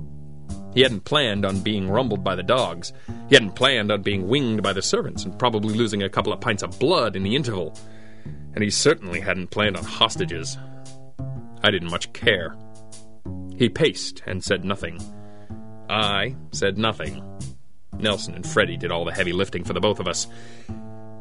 He 0.73 0.81
hadn't 0.81 1.05
planned 1.05 1.45
on 1.45 1.61
being 1.61 1.91
rumbled 1.91 2.25
by 2.25 2.35
the 2.35 2.43
dogs. 2.43 2.95
He 3.29 3.35
hadn't 3.35 3.55
planned 3.55 3.93
on 3.93 4.01
being 4.01 4.27
winged 4.27 4.63
by 4.63 4.73
the 4.73 4.81
servants 4.81 5.25
and 5.25 5.39
probably 5.39 5.75
losing 5.75 6.03
a 6.03 6.09
couple 6.09 6.33
of 6.33 6.41
pints 6.41 6.63
of 6.63 6.79
blood 6.79 7.15
in 7.15 7.23
the 7.23 7.37
interval. 7.37 7.77
And 8.55 8.63
he 8.63 8.71
certainly 8.71 9.21
hadn't 9.21 9.51
planned 9.51 9.77
on 9.77 9.85
hostages. 9.85 10.59
I 11.63 11.71
didn't 11.71 11.91
much 11.91 12.13
care. 12.13 12.57
He 13.57 13.69
paced 13.69 14.23
and 14.27 14.43
said 14.43 14.65
nothing. 14.65 15.01
I 15.89 16.37
said 16.53 16.79
nothing. 16.79 17.23
Nelson 17.99 18.35
and 18.35 18.47
Freddie 18.47 18.77
did 18.77 18.91
all 18.91 19.05
the 19.05 19.13
heavy 19.13 19.33
lifting 19.33 19.65
for 19.65 19.73
the 19.73 19.81
both 19.81 20.01
of 20.01 20.09
us. 20.09 20.27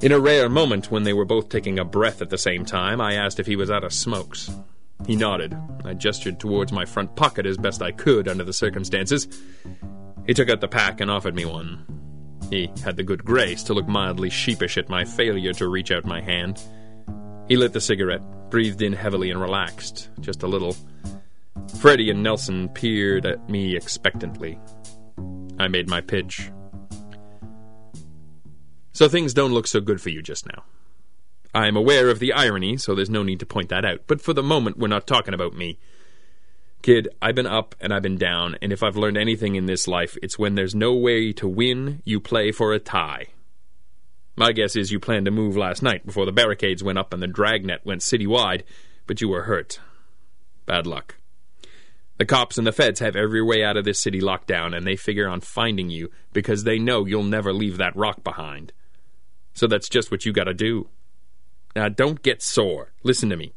In 0.02 0.12
a 0.12 0.20
rare 0.20 0.50
moment 0.50 0.90
when 0.90 1.04
they 1.04 1.14
were 1.14 1.26
both 1.26 1.50
taking 1.50 1.78
a 1.78 1.86
breath 1.86 2.22
at 2.22 2.32
the 2.32 2.38
same 2.38 2.66
time, 2.66 3.00
I 3.00 3.14
asked 3.14 3.40
if 3.40 3.46
he 3.46 3.56
was 3.56 3.70
out 3.70 3.84
of 3.84 3.94
smokes. 3.94 4.50
He 5.06 5.16
nodded. 5.16 5.56
I 5.86 5.94
gestured 5.94 6.40
towards 6.40 6.72
my 6.72 6.86
front 6.86 7.16
pocket 7.16 7.46
as 7.46 7.58
best 7.58 7.82
I 7.82 7.92
could 7.92 8.28
under 8.28 8.44
the 8.44 8.54
circumstances. 8.54 9.28
He 10.26 10.34
took 10.34 10.50
out 10.50 10.62
the 10.62 10.68
pack 10.68 11.02
and 11.02 11.12
offered 11.12 11.36
me 11.36 11.46
one. 11.46 11.86
He 12.50 12.72
had 12.84 12.98
the 12.98 13.04
good 13.04 13.24
grace 13.24 13.64
to 13.64 13.74
look 13.74 13.88
mildly 13.88 14.30
sheepish 14.30 14.78
at 14.78 14.90
my 14.90 15.06
failure 15.06 15.54
to 15.54 15.68
reach 15.68 15.92
out 15.92 16.06
my 16.06 16.22
hand. 16.22 16.62
He 17.52 17.58
lit 17.58 17.74
the 17.74 17.82
cigarette, 17.82 18.22
breathed 18.50 18.82
in 18.82 18.94
heavily, 18.94 19.30
and 19.30 19.42
relaxed, 19.42 20.10
just 20.22 20.42
a 20.42 20.48
little. 20.48 20.74
Freddie 21.82 22.10
and 22.10 22.24
Nelson 22.24 22.70
peered 22.70 23.26
at 23.26 23.50
me 23.50 23.76
expectantly. 23.76 24.58
I 25.60 25.68
made 25.68 25.90
my 25.90 26.00
pitch. 26.00 26.50
So 28.94 29.10
things 29.10 29.34
don't 29.34 29.52
look 29.52 29.68
so 29.68 29.82
good 29.82 30.00
for 30.00 30.08
you 30.08 30.22
just 30.22 30.46
now. 30.46 30.64
I 31.54 31.68
am 31.68 31.76
aware 31.76 32.10
of 32.10 32.20
the 32.20 32.32
irony, 32.32 32.78
so 32.78 32.96
there's 32.96 33.10
no 33.10 33.22
need 33.22 33.42
to 33.42 33.46
point 33.46 33.68
that 33.68 33.84
out, 33.84 34.04
but 34.08 34.22
for 34.22 34.32
the 34.32 34.42
moment 34.42 34.78
we're 34.78 34.88
not 34.88 35.06
talking 35.06 35.34
about 35.34 35.54
me. 35.54 35.78
Kid, 36.82 37.10
I've 37.22 37.36
been 37.36 37.48
up 37.48 37.76
and 37.82 37.94
I've 37.94 38.02
been 38.02 38.18
down, 38.18 38.56
and 38.62 38.72
if 38.72 38.82
I've 38.82 38.96
learned 38.96 39.18
anything 39.18 39.56
in 39.56 39.66
this 39.66 39.90
life, 39.90 40.18
it's 40.24 40.40
when 40.40 40.56
there's 40.56 40.74
no 40.74 40.94
way 40.94 41.34
to 41.34 41.50
win, 41.50 42.02
you 42.06 42.22
play 42.22 42.54
for 42.54 42.72
a 42.72 42.80
tie. 42.80 43.26
My 44.42 44.54
guess 44.54 44.76
is 44.76 44.92
you 44.92 45.00
planned 45.00 45.26
to 45.26 45.32
move 45.32 45.56
last 45.56 45.84
night 45.84 46.04
before 46.04 46.26
the 46.26 46.32
barricades 46.32 46.84
went 46.84 46.98
up 46.98 47.14
and 47.14 47.22
the 47.22 47.28
dragnet 47.28 47.82
went 47.86 48.02
citywide, 48.02 48.64
but 49.06 49.22
you 49.22 49.30
were 49.30 49.44
hurt. 49.44 49.80
Bad 50.66 50.88
luck. 50.88 51.18
The 52.18 52.26
cops 52.26 52.58
and 52.58 52.66
the 52.66 52.72
feds 52.72 53.02
have 53.02 53.16
every 53.16 53.44
way 53.44 53.64
out 53.64 53.78
of 53.78 53.86
this 53.86 54.00
city 54.00 54.20
locked 54.20 54.48
down, 54.48 54.74
and 54.74 54.84
they 54.84 54.96
figure 54.96 55.30
on 55.30 55.42
finding 55.42 55.92
you 55.92 56.10
because 56.34 56.64
they 56.64 56.80
know 56.80 57.06
you'll 57.06 57.22
never 57.22 57.54
leave 57.54 57.78
that 57.78 57.96
rock 57.96 58.24
behind. 58.24 58.74
So 59.54 59.68
that's 59.68 59.88
just 59.88 60.10
what 60.10 60.26
you 60.26 60.34
gotta 60.34 60.56
do. 60.56 60.90
Now, 61.76 61.88
don't 61.88 62.24
get 62.24 62.42
sore. 62.42 62.94
Listen 63.04 63.30
to 63.30 63.38
me. 63.38 63.54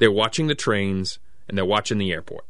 They're 0.00 0.12
watching 0.12 0.48
the 0.48 0.54
trains, 0.54 1.18
and 1.48 1.56
they're 1.56 1.64
watching 1.64 1.96
the 1.96 2.12
airport. 2.12 2.44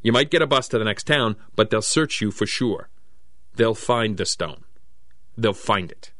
You 0.00 0.12
might 0.12 0.30
get 0.30 0.42
a 0.42 0.46
bus 0.46 0.68
to 0.68 0.78
the 0.78 0.84
next 0.84 1.08
town, 1.08 1.34
but 1.56 1.70
they'll 1.70 1.82
search 1.82 2.20
you 2.20 2.30
for 2.30 2.46
sure. 2.46 2.88
They'll 3.56 3.74
find 3.74 4.16
the 4.16 4.26
stone. 4.26 4.62
They'll 5.36 5.54
find 5.54 5.90
it. 5.90 6.12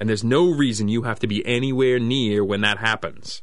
And 0.00 0.08
there's 0.08 0.24
no 0.24 0.50
reason 0.50 0.88
you 0.88 1.02
have 1.02 1.20
to 1.20 1.26
be 1.26 1.46
anywhere 1.46 1.98
near 1.98 2.42
when 2.42 2.62
that 2.62 2.78
happens. 2.78 3.42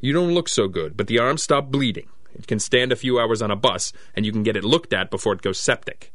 You 0.00 0.12
don't 0.12 0.34
look 0.34 0.48
so 0.48 0.66
good, 0.66 0.96
but 0.96 1.06
the 1.06 1.20
arm 1.20 1.38
stopped 1.38 1.70
bleeding. 1.70 2.08
It 2.34 2.48
can 2.48 2.58
stand 2.58 2.90
a 2.90 2.96
few 2.96 3.20
hours 3.20 3.40
on 3.40 3.52
a 3.52 3.56
bus, 3.56 3.92
and 4.16 4.26
you 4.26 4.32
can 4.32 4.42
get 4.42 4.56
it 4.56 4.64
looked 4.64 4.92
at 4.92 5.12
before 5.12 5.32
it 5.32 5.42
goes 5.42 5.60
septic. 5.60 6.12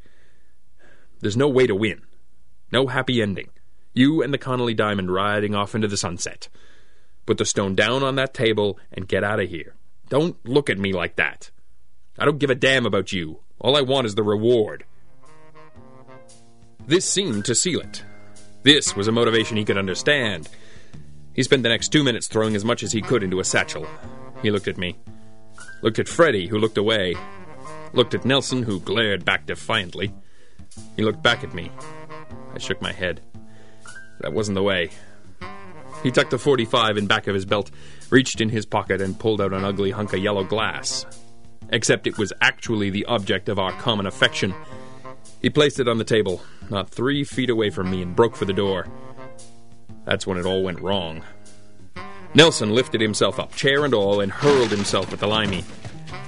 There's 1.21 1.37
no 1.37 1.47
way 1.47 1.67
to 1.67 1.73
win. 1.73 2.01
No 2.69 2.87
happy 2.87 3.21
ending. 3.21 3.47
You 3.93 4.21
and 4.21 4.33
the 4.33 4.37
Connolly 4.37 4.73
Diamond 4.73 5.09
riding 5.09 5.55
off 5.55 5.73
into 5.73 5.87
the 5.87 5.95
sunset. 5.95 6.49
Put 7.25 7.37
the 7.37 7.45
stone 7.45 7.75
down 7.75 8.03
on 8.03 8.15
that 8.15 8.33
table 8.33 8.77
and 8.91 9.07
get 9.07 9.23
out 9.23 9.39
of 9.39 9.49
here. 9.49 9.73
Don't 10.09 10.35
look 10.45 10.69
at 10.69 10.77
me 10.77 10.91
like 10.91 11.15
that. 11.15 11.49
I 12.17 12.25
don't 12.25 12.39
give 12.39 12.49
a 12.49 12.55
damn 12.55 12.85
about 12.85 13.13
you. 13.13 13.39
All 13.57 13.77
I 13.77 13.81
want 13.81 14.05
is 14.05 14.15
the 14.15 14.23
reward. 14.23 14.83
This 16.85 17.05
seemed 17.09 17.45
to 17.45 17.55
seal 17.55 17.79
it. 17.79 18.03
This 18.63 18.95
was 18.95 19.07
a 19.07 19.11
motivation 19.11 19.57
he 19.57 19.65
could 19.65 19.77
understand. 19.77 20.49
He 21.33 21.43
spent 21.43 21.63
the 21.63 21.69
next 21.69 21.89
two 21.89 22.03
minutes 22.03 22.27
throwing 22.27 22.55
as 22.55 22.65
much 22.65 22.83
as 22.83 22.91
he 22.91 23.01
could 23.01 23.23
into 23.23 23.39
a 23.39 23.45
satchel. 23.45 23.87
He 24.41 24.51
looked 24.51 24.67
at 24.67 24.77
me. 24.77 24.97
Looked 25.81 25.99
at 25.99 26.09
Freddie, 26.09 26.47
who 26.47 26.57
looked 26.57 26.77
away. 26.77 27.15
Looked 27.93 28.13
at 28.13 28.25
Nelson, 28.25 28.63
who 28.63 28.79
glared 28.81 29.23
back 29.23 29.45
defiantly. 29.45 30.13
He 30.95 31.03
looked 31.03 31.23
back 31.23 31.43
at 31.43 31.53
me. 31.53 31.71
I 32.53 32.57
shook 32.57 32.81
my 32.81 32.91
head. 32.91 33.21
That 34.19 34.33
wasn't 34.33 34.55
the 34.55 34.63
way. 34.63 34.89
He 36.03 36.11
tucked 36.11 36.31
the 36.31 36.37
45 36.37 36.97
in 36.97 37.07
back 37.07 37.27
of 37.27 37.35
his 37.35 37.45
belt, 37.45 37.71
reached 38.09 38.41
in 38.41 38.49
his 38.49 38.65
pocket, 38.65 39.01
and 39.01 39.19
pulled 39.19 39.41
out 39.41 39.53
an 39.53 39.65
ugly 39.65 39.91
hunk 39.91 40.13
of 40.13 40.19
yellow 40.19 40.43
glass. 40.43 41.05
Except 41.69 42.07
it 42.07 42.17
was 42.17 42.33
actually 42.41 42.89
the 42.89 43.05
object 43.05 43.47
of 43.47 43.59
our 43.59 43.71
common 43.73 44.05
affection. 44.05 44.53
He 45.41 45.49
placed 45.49 45.79
it 45.79 45.87
on 45.87 45.97
the 45.97 46.03
table, 46.03 46.41
not 46.69 46.89
three 46.89 47.23
feet 47.23 47.49
away 47.49 47.69
from 47.69 47.89
me, 47.89 48.01
and 48.01 48.15
broke 48.15 48.35
for 48.35 48.45
the 48.45 48.53
door. 48.53 48.87
That's 50.05 50.27
when 50.27 50.37
it 50.37 50.45
all 50.45 50.63
went 50.63 50.81
wrong. 50.81 51.23
Nelson 52.33 52.75
lifted 52.75 53.01
himself 53.01 53.39
up, 53.39 53.55
chair 53.55 53.85
and 53.85 53.93
all, 53.93 54.21
and 54.21 54.31
hurled 54.31 54.71
himself 54.71 55.11
at 55.13 55.19
the 55.19 55.27
limey. 55.27 55.63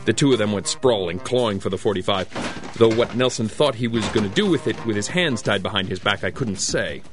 The 0.05 0.13
two 0.13 0.31
of 0.31 0.39
them 0.39 0.51
went 0.51 0.67
sprawling, 0.67 1.19
clawing 1.19 1.59
for 1.59 1.69
the 1.69 1.77
45, 1.77 2.73
though 2.77 2.95
what 2.95 3.15
Nelson 3.15 3.47
thought 3.47 3.75
he 3.75 3.87
was 3.87 4.07
going 4.09 4.27
to 4.27 4.35
do 4.35 4.49
with 4.49 4.67
it 4.67 4.83
with 4.85 4.95
his 4.95 5.07
hands 5.07 5.41
tied 5.41 5.61
behind 5.61 5.89
his 5.89 5.99
back, 5.99 6.23
I 6.23 6.31
couldn't 6.31 6.55
say. 6.55 7.03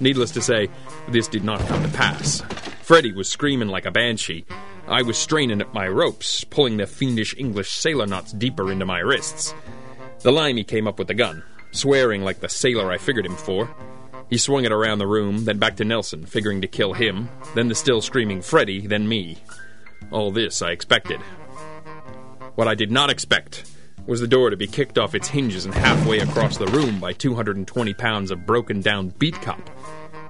Needless 0.00 0.32
to 0.32 0.42
say, 0.42 0.68
this 1.08 1.28
did 1.28 1.44
not 1.44 1.60
come 1.60 1.82
to 1.82 1.96
pass. 1.96 2.42
Freddie 2.82 3.12
was 3.12 3.28
screaming 3.28 3.68
like 3.68 3.86
a 3.86 3.90
banshee. 3.90 4.44
I 4.86 5.02
was 5.02 5.16
straining 5.16 5.60
at 5.60 5.74
my 5.74 5.88
ropes, 5.88 6.44
pulling 6.44 6.76
the 6.76 6.86
fiendish 6.86 7.34
English 7.38 7.70
sailor 7.70 8.06
knots 8.06 8.32
deeper 8.32 8.70
into 8.70 8.86
my 8.86 8.98
wrists. 8.98 9.54
The 10.20 10.32
limey 10.32 10.64
came 10.64 10.88
up 10.88 10.98
with 10.98 11.08
the 11.08 11.14
gun, 11.14 11.44
swearing 11.70 12.22
like 12.22 12.40
the 12.40 12.48
sailor 12.48 12.90
I 12.90 12.98
figured 12.98 13.26
him 13.26 13.36
for. 13.36 13.70
He 14.28 14.36
swung 14.36 14.64
it 14.64 14.72
around 14.72 14.98
the 14.98 15.06
room, 15.06 15.44
then 15.44 15.58
back 15.58 15.76
to 15.76 15.84
Nelson, 15.84 16.26
figuring 16.26 16.60
to 16.60 16.66
kill 16.66 16.92
him, 16.92 17.28
then 17.54 17.68
the 17.68 17.74
still 17.74 18.02
screaming 18.02 18.42
Freddie, 18.42 18.86
then 18.86 19.08
me. 19.08 19.38
All 20.10 20.30
this 20.30 20.60
I 20.60 20.70
expected. 20.70 21.20
What 22.56 22.68
I 22.68 22.74
did 22.74 22.90
not 22.90 23.10
expect 23.10 23.70
was 24.06 24.20
the 24.20 24.26
door 24.26 24.50
to 24.50 24.56
be 24.56 24.66
kicked 24.66 24.98
off 24.98 25.14
its 25.14 25.28
hinges 25.28 25.64
and 25.64 25.74
halfway 25.74 26.18
across 26.18 26.56
the 26.56 26.66
room 26.66 26.98
by 26.98 27.12
220 27.12 27.94
pounds 27.94 28.30
of 28.30 28.46
broken 28.46 28.80
down 28.80 29.10
beat 29.18 29.40
cop. 29.40 29.70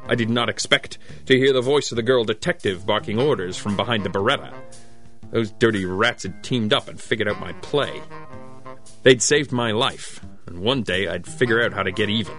I 0.08 0.14
did 0.14 0.28
not 0.28 0.48
expect 0.48 0.98
to 1.26 1.38
hear 1.38 1.52
the 1.52 1.60
voice 1.60 1.90
of 1.92 1.96
the 1.96 2.02
girl 2.02 2.24
detective 2.24 2.84
barking 2.84 3.18
orders 3.18 3.56
from 3.56 3.76
behind 3.76 4.04
the 4.04 4.10
Beretta. 4.10 4.52
Those 5.30 5.52
dirty 5.52 5.84
rats 5.84 6.24
had 6.24 6.42
teamed 6.42 6.72
up 6.72 6.88
and 6.88 7.00
figured 7.00 7.28
out 7.28 7.40
my 7.40 7.52
play. 7.54 8.02
They'd 9.08 9.22
saved 9.22 9.52
my 9.52 9.70
life, 9.72 10.20
and 10.46 10.58
one 10.58 10.82
day 10.82 11.08
I'd 11.08 11.26
figure 11.26 11.64
out 11.64 11.72
how 11.72 11.82
to 11.82 11.90
get 11.90 12.10
even. 12.10 12.34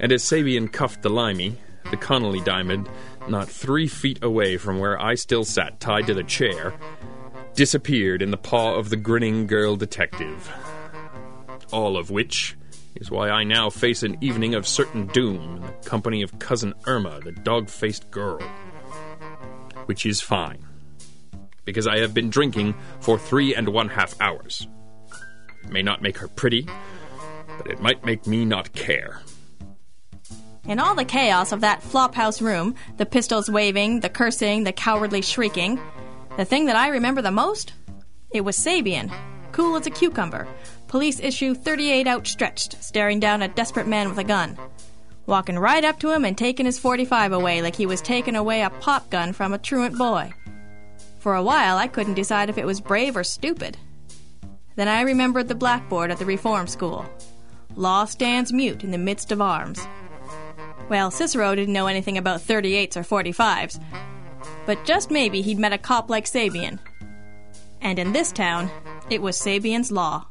And 0.00 0.10
as 0.10 0.22
Sabian 0.22 0.72
cuffed 0.72 1.02
the 1.02 1.10
limey, 1.10 1.58
the 1.90 1.98
Connolly 1.98 2.40
diamond, 2.40 2.88
not 3.28 3.46
three 3.46 3.86
feet 3.86 4.24
away 4.24 4.56
from 4.56 4.78
where 4.78 4.98
I 4.98 5.14
still 5.14 5.44
sat 5.44 5.78
tied 5.78 6.06
to 6.06 6.14
the 6.14 6.22
chair, 6.22 6.72
disappeared 7.54 8.22
in 8.22 8.30
the 8.30 8.38
paw 8.38 8.76
of 8.76 8.88
the 8.88 8.96
grinning 8.96 9.46
girl 9.46 9.76
detective. 9.76 10.50
All 11.70 11.98
of 11.98 12.10
which 12.10 12.56
is 12.94 13.10
why 13.10 13.28
I 13.28 13.44
now 13.44 13.68
face 13.68 14.02
an 14.02 14.16
evening 14.22 14.54
of 14.54 14.66
certain 14.66 15.06
doom 15.08 15.56
in 15.56 15.60
the 15.60 15.72
company 15.84 16.22
of 16.22 16.38
Cousin 16.38 16.72
Irma, 16.86 17.20
the 17.20 17.32
dog 17.32 17.68
faced 17.68 18.10
girl. 18.10 18.40
Which 19.84 20.06
is 20.06 20.22
fine, 20.22 20.64
because 21.66 21.86
I 21.86 21.98
have 21.98 22.14
been 22.14 22.30
drinking 22.30 22.74
for 23.00 23.18
three 23.18 23.54
and 23.54 23.68
one 23.68 23.90
half 23.90 24.18
hours. 24.18 24.66
It 25.66 25.72
may 25.72 25.82
not 25.82 26.00
make 26.00 26.18
her 26.18 26.28
pretty, 26.28 26.68
but 27.58 27.66
it 27.66 27.80
might 27.80 28.04
make 28.04 28.26
me 28.26 28.44
not 28.44 28.72
care. 28.72 29.20
In 30.64 30.78
all 30.78 30.94
the 30.94 31.04
chaos 31.04 31.50
of 31.50 31.60
that 31.60 31.82
flophouse 31.82 32.40
room, 32.40 32.76
the 32.98 33.06
pistols 33.06 33.50
waving, 33.50 34.00
the 34.00 34.08
cursing, 34.08 34.62
the 34.62 34.72
cowardly 34.72 35.22
shrieking, 35.22 35.80
the 36.36 36.44
thing 36.44 36.66
that 36.66 36.76
I 36.76 36.88
remember 36.88 37.20
the 37.20 37.32
most? 37.32 37.72
It 38.30 38.42
was 38.42 38.56
Sabian, 38.56 39.12
cool 39.50 39.76
as 39.76 39.86
a 39.86 39.90
cucumber, 39.90 40.46
police 40.86 41.18
issue 41.18 41.54
38 41.54 42.06
outstretched, 42.06 42.82
staring 42.82 43.18
down 43.18 43.42
a 43.42 43.48
desperate 43.48 43.88
man 43.88 44.08
with 44.08 44.18
a 44.18 44.24
gun. 44.24 44.56
Walking 45.26 45.58
right 45.58 45.84
up 45.84 45.98
to 46.00 46.12
him 46.12 46.24
and 46.24 46.38
taking 46.38 46.66
his 46.66 46.78
45 46.78 47.32
away 47.32 47.60
like 47.60 47.74
he 47.74 47.86
was 47.86 48.00
taking 48.00 48.36
away 48.36 48.62
a 48.62 48.70
pop 48.70 49.10
gun 49.10 49.32
from 49.32 49.52
a 49.52 49.58
truant 49.58 49.98
boy. 49.98 50.32
For 51.18 51.34
a 51.34 51.42
while, 51.42 51.76
I 51.76 51.88
couldn't 51.88 52.14
decide 52.14 52.50
if 52.50 52.58
it 52.58 52.66
was 52.66 52.80
brave 52.80 53.16
or 53.16 53.24
stupid. 53.24 53.76
Then 54.76 54.88
I 54.88 55.00
remembered 55.00 55.48
the 55.48 55.54
blackboard 55.54 56.10
at 56.10 56.18
the 56.18 56.26
reform 56.26 56.66
school. 56.66 57.04
Law 57.74 58.04
stands 58.04 58.52
mute 58.52 58.84
in 58.84 58.90
the 58.90 58.98
midst 58.98 59.32
of 59.32 59.40
arms. 59.40 59.80
Well, 60.88 61.10
Cicero 61.10 61.54
didn't 61.54 61.74
know 61.74 61.86
anything 61.86 62.16
about 62.16 62.40
38s 62.40 62.96
or 62.96 63.02
45s, 63.02 63.82
but 64.66 64.84
just 64.84 65.10
maybe 65.10 65.42
he'd 65.42 65.58
met 65.58 65.72
a 65.72 65.78
cop 65.78 66.08
like 66.10 66.26
Sabian. 66.26 66.78
And 67.80 67.98
in 67.98 68.12
this 68.12 68.32
town, 68.32 68.70
it 69.10 69.20
was 69.20 69.36
Sabian's 69.36 69.90
law. 69.90 70.26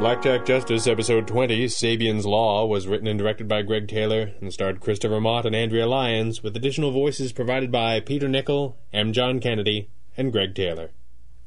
Blackjack 0.00 0.46
Justice, 0.46 0.86
Episode 0.86 1.26
20, 1.26 1.66
Sabian's 1.66 2.24
Law, 2.24 2.64
was 2.64 2.86
written 2.86 3.06
and 3.06 3.18
directed 3.18 3.46
by 3.46 3.60
Greg 3.60 3.86
Taylor 3.86 4.32
and 4.40 4.50
starred 4.50 4.80
Christopher 4.80 5.20
Mott 5.20 5.44
and 5.44 5.54
Andrea 5.54 5.86
Lyons, 5.86 6.42
with 6.42 6.56
additional 6.56 6.90
voices 6.90 7.32
provided 7.32 7.70
by 7.70 8.00
Peter 8.00 8.26
Nichol, 8.26 8.78
M. 8.94 9.12
John 9.12 9.40
Kennedy, 9.40 9.90
and 10.16 10.32
Greg 10.32 10.54
Taylor. 10.54 10.92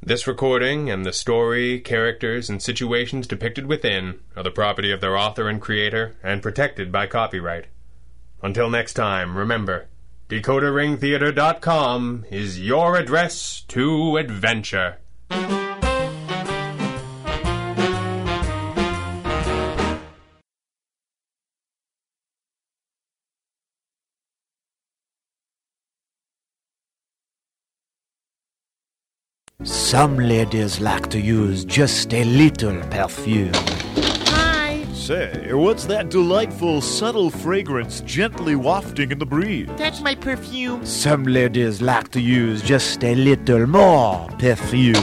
This 0.06 0.28
recording 0.28 0.90
and 0.90 1.06
the 1.06 1.14
story, 1.14 1.80
characters, 1.80 2.50
and 2.50 2.62
situations 2.62 3.26
depicted 3.26 3.68
within 3.68 4.20
are 4.36 4.44
the 4.44 4.52
property 4.52 4.92
of 4.92 5.00
their 5.00 5.16
author 5.18 5.48
and 5.48 5.62
creator 5.62 6.18
and 6.22 6.42
protected 6.42 6.92
by 6.92 7.08
copyright. 7.08 7.68
Until 8.42 8.70
next 8.70 8.96
time, 8.96 9.38
remember, 9.38 9.86
DecoderRingTheatre.com 10.28 12.26
is 12.30 12.60
your 12.60 12.98
address 12.98 13.64
to 13.70 14.18
adventure. 14.18 14.98
Some 29.94 30.18
ladies 30.18 30.82
like 30.82 31.08
to 31.12 31.20
use 31.22 31.64
just 31.64 32.16
a 32.16 32.24
little 32.24 32.82
perfume. 32.90 33.52
Hi. 34.26 34.84
Say, 34.92 35.54
what's 35.54 35.86
that 35.86 36.10
delightful, 36.10 36.82
subtle 36.82 37.30
fragrance 37.30 38.02
gently 38.02 38.56
wafting 38.56 39.12
in 39.12 39.20
the 39.20 39.28
breeze? 39.28 39.70
That's 39.78 40.02
my 40.02 40.16
perfume. 40.16 40.84
Some 40.84 41.26
ladies 41.26 41.80
like 41.80 42.10
to 42.10 42.20
use 42.20 42.64
just 42.64 43.04
a 43.04 43.14
little 43.14 43.68
more 43.68 44.28
perfume. 44.40 44.96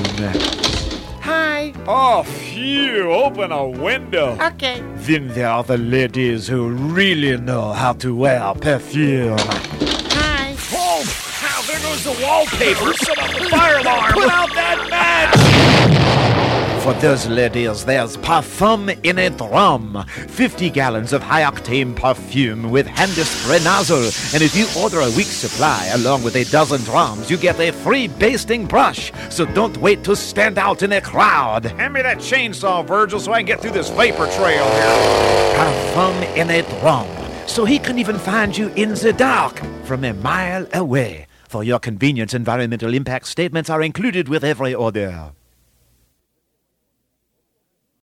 Hi. 1.23 1.73
Oh, 1.87 2.25
phew, 2.25 3.13
open 3.13 3.53
a 3.53 3.69
window. 3.69 4.37
Okay. 4.45 4.83
Then 4.97 5.29
there 5.29 5.51
are 5.51 5.63
the 5.63 5.79
ladies 5.79 6.49
who 6.49 6.71
really 6.71 7.37
know 7.37 7.73
how 7.75 7.93
to 7.93 8.13
wear 8.13 8.53
perfume. 8.55 9.39
Hi. 9.39 10.57
Oh, 10.73 11.05
how 11.07 11.63
there 11.63 11.79
goes 11.79 12.03
the 12.03 12.11
wallpaper. 12.25 12.93
Set 12.95 13.19
off 13.19 13.39
the 13.39 13.49
fire 13.51 13.79
alarm. 13.79 14.13
Put 14.15 14.29
out 14.31 14.49
that 14.49 14.49
match. 14.49 14.50
For 16.83 16.95
those 16.95 17.29
ladies, 17.29 17.85
there's 17.85 18.17
Parfum 18.17 18.99
in 19.05 19.19
a 19.19 19.29
Drum. 19.29 20.05
50 20.29 20.71
gallons 20.71 21.13
of 21.13 21.23
high 21.23 21.43
octane 21.43 21.95
perfume 21.95 22.71
with 22.71 22.87
hand 22.87 23.13
spray 23.13 23.63
nozzle. 23.63 24.11
And 24.33 24.43
if 24.43 24.57
you 24.57 24.67
order 24.81 25.01
a 25.01 25.11
week's 25.11 25.37
supply 25.37 25.91
along 25.95 26.25
with 26.25 26.37
a 26.37 26.45
dozen 26.45 26.81
drums, 26.83 27.31
you 27.31 27.37
get 27.37 27.61
a 27.61 27.71
free 27.71 28.09
basting 28.09 28.67
brush. 28.67 29.13
So 29.29 29.45
don't 29.45 29.77
wait 29.77 30.03
to 30.05 30.17
stand 30.17 30.59
out 30.59 30.83
in 30.83 30.93
a 30.93 31.01
crowd. 31.01 31.67
Hand 31.67 31.95
me 31.95 32.03
that 32.03 32.19
chainsaw, 32.19 32.85
Virgil, 32.85 33.21
so 33.21 33.33
I 33.33 33.41
can 33.41 33.47
get 33.47 33.61
through 33.61 33.73
this 33.73 33.91
vapor 33.91 34.27
trail 34.33 34.65
here. 34.71 35.55
Parfum 35.57 36.37
in 36.37 36.51
a 36.51 36.63
Drum. 36.81 37.07
So 37.47 37.65
he 37.65 37.79
can 37.79 37.99
even 37.99 38.19
find 38.19 38.57
you 38.57 38.69
in 38.71 38.91
the 38.91 39.13
dark 39.13 39.61
from 39.85 40.03
a 40.03 40.15
mile 40.15 40.67
away. 40.73 41.27
For 41.51 41.65
your 41.65 41.81
convenience, 41.81 42.33
environmental 42.33 42.95
impact 42.95 43.27
statements 43.27 43.69
are 43.69 43.83
included 43.83 44.29
with 44.29 44.45
every 44.45 44.73
order. 44.73 45.33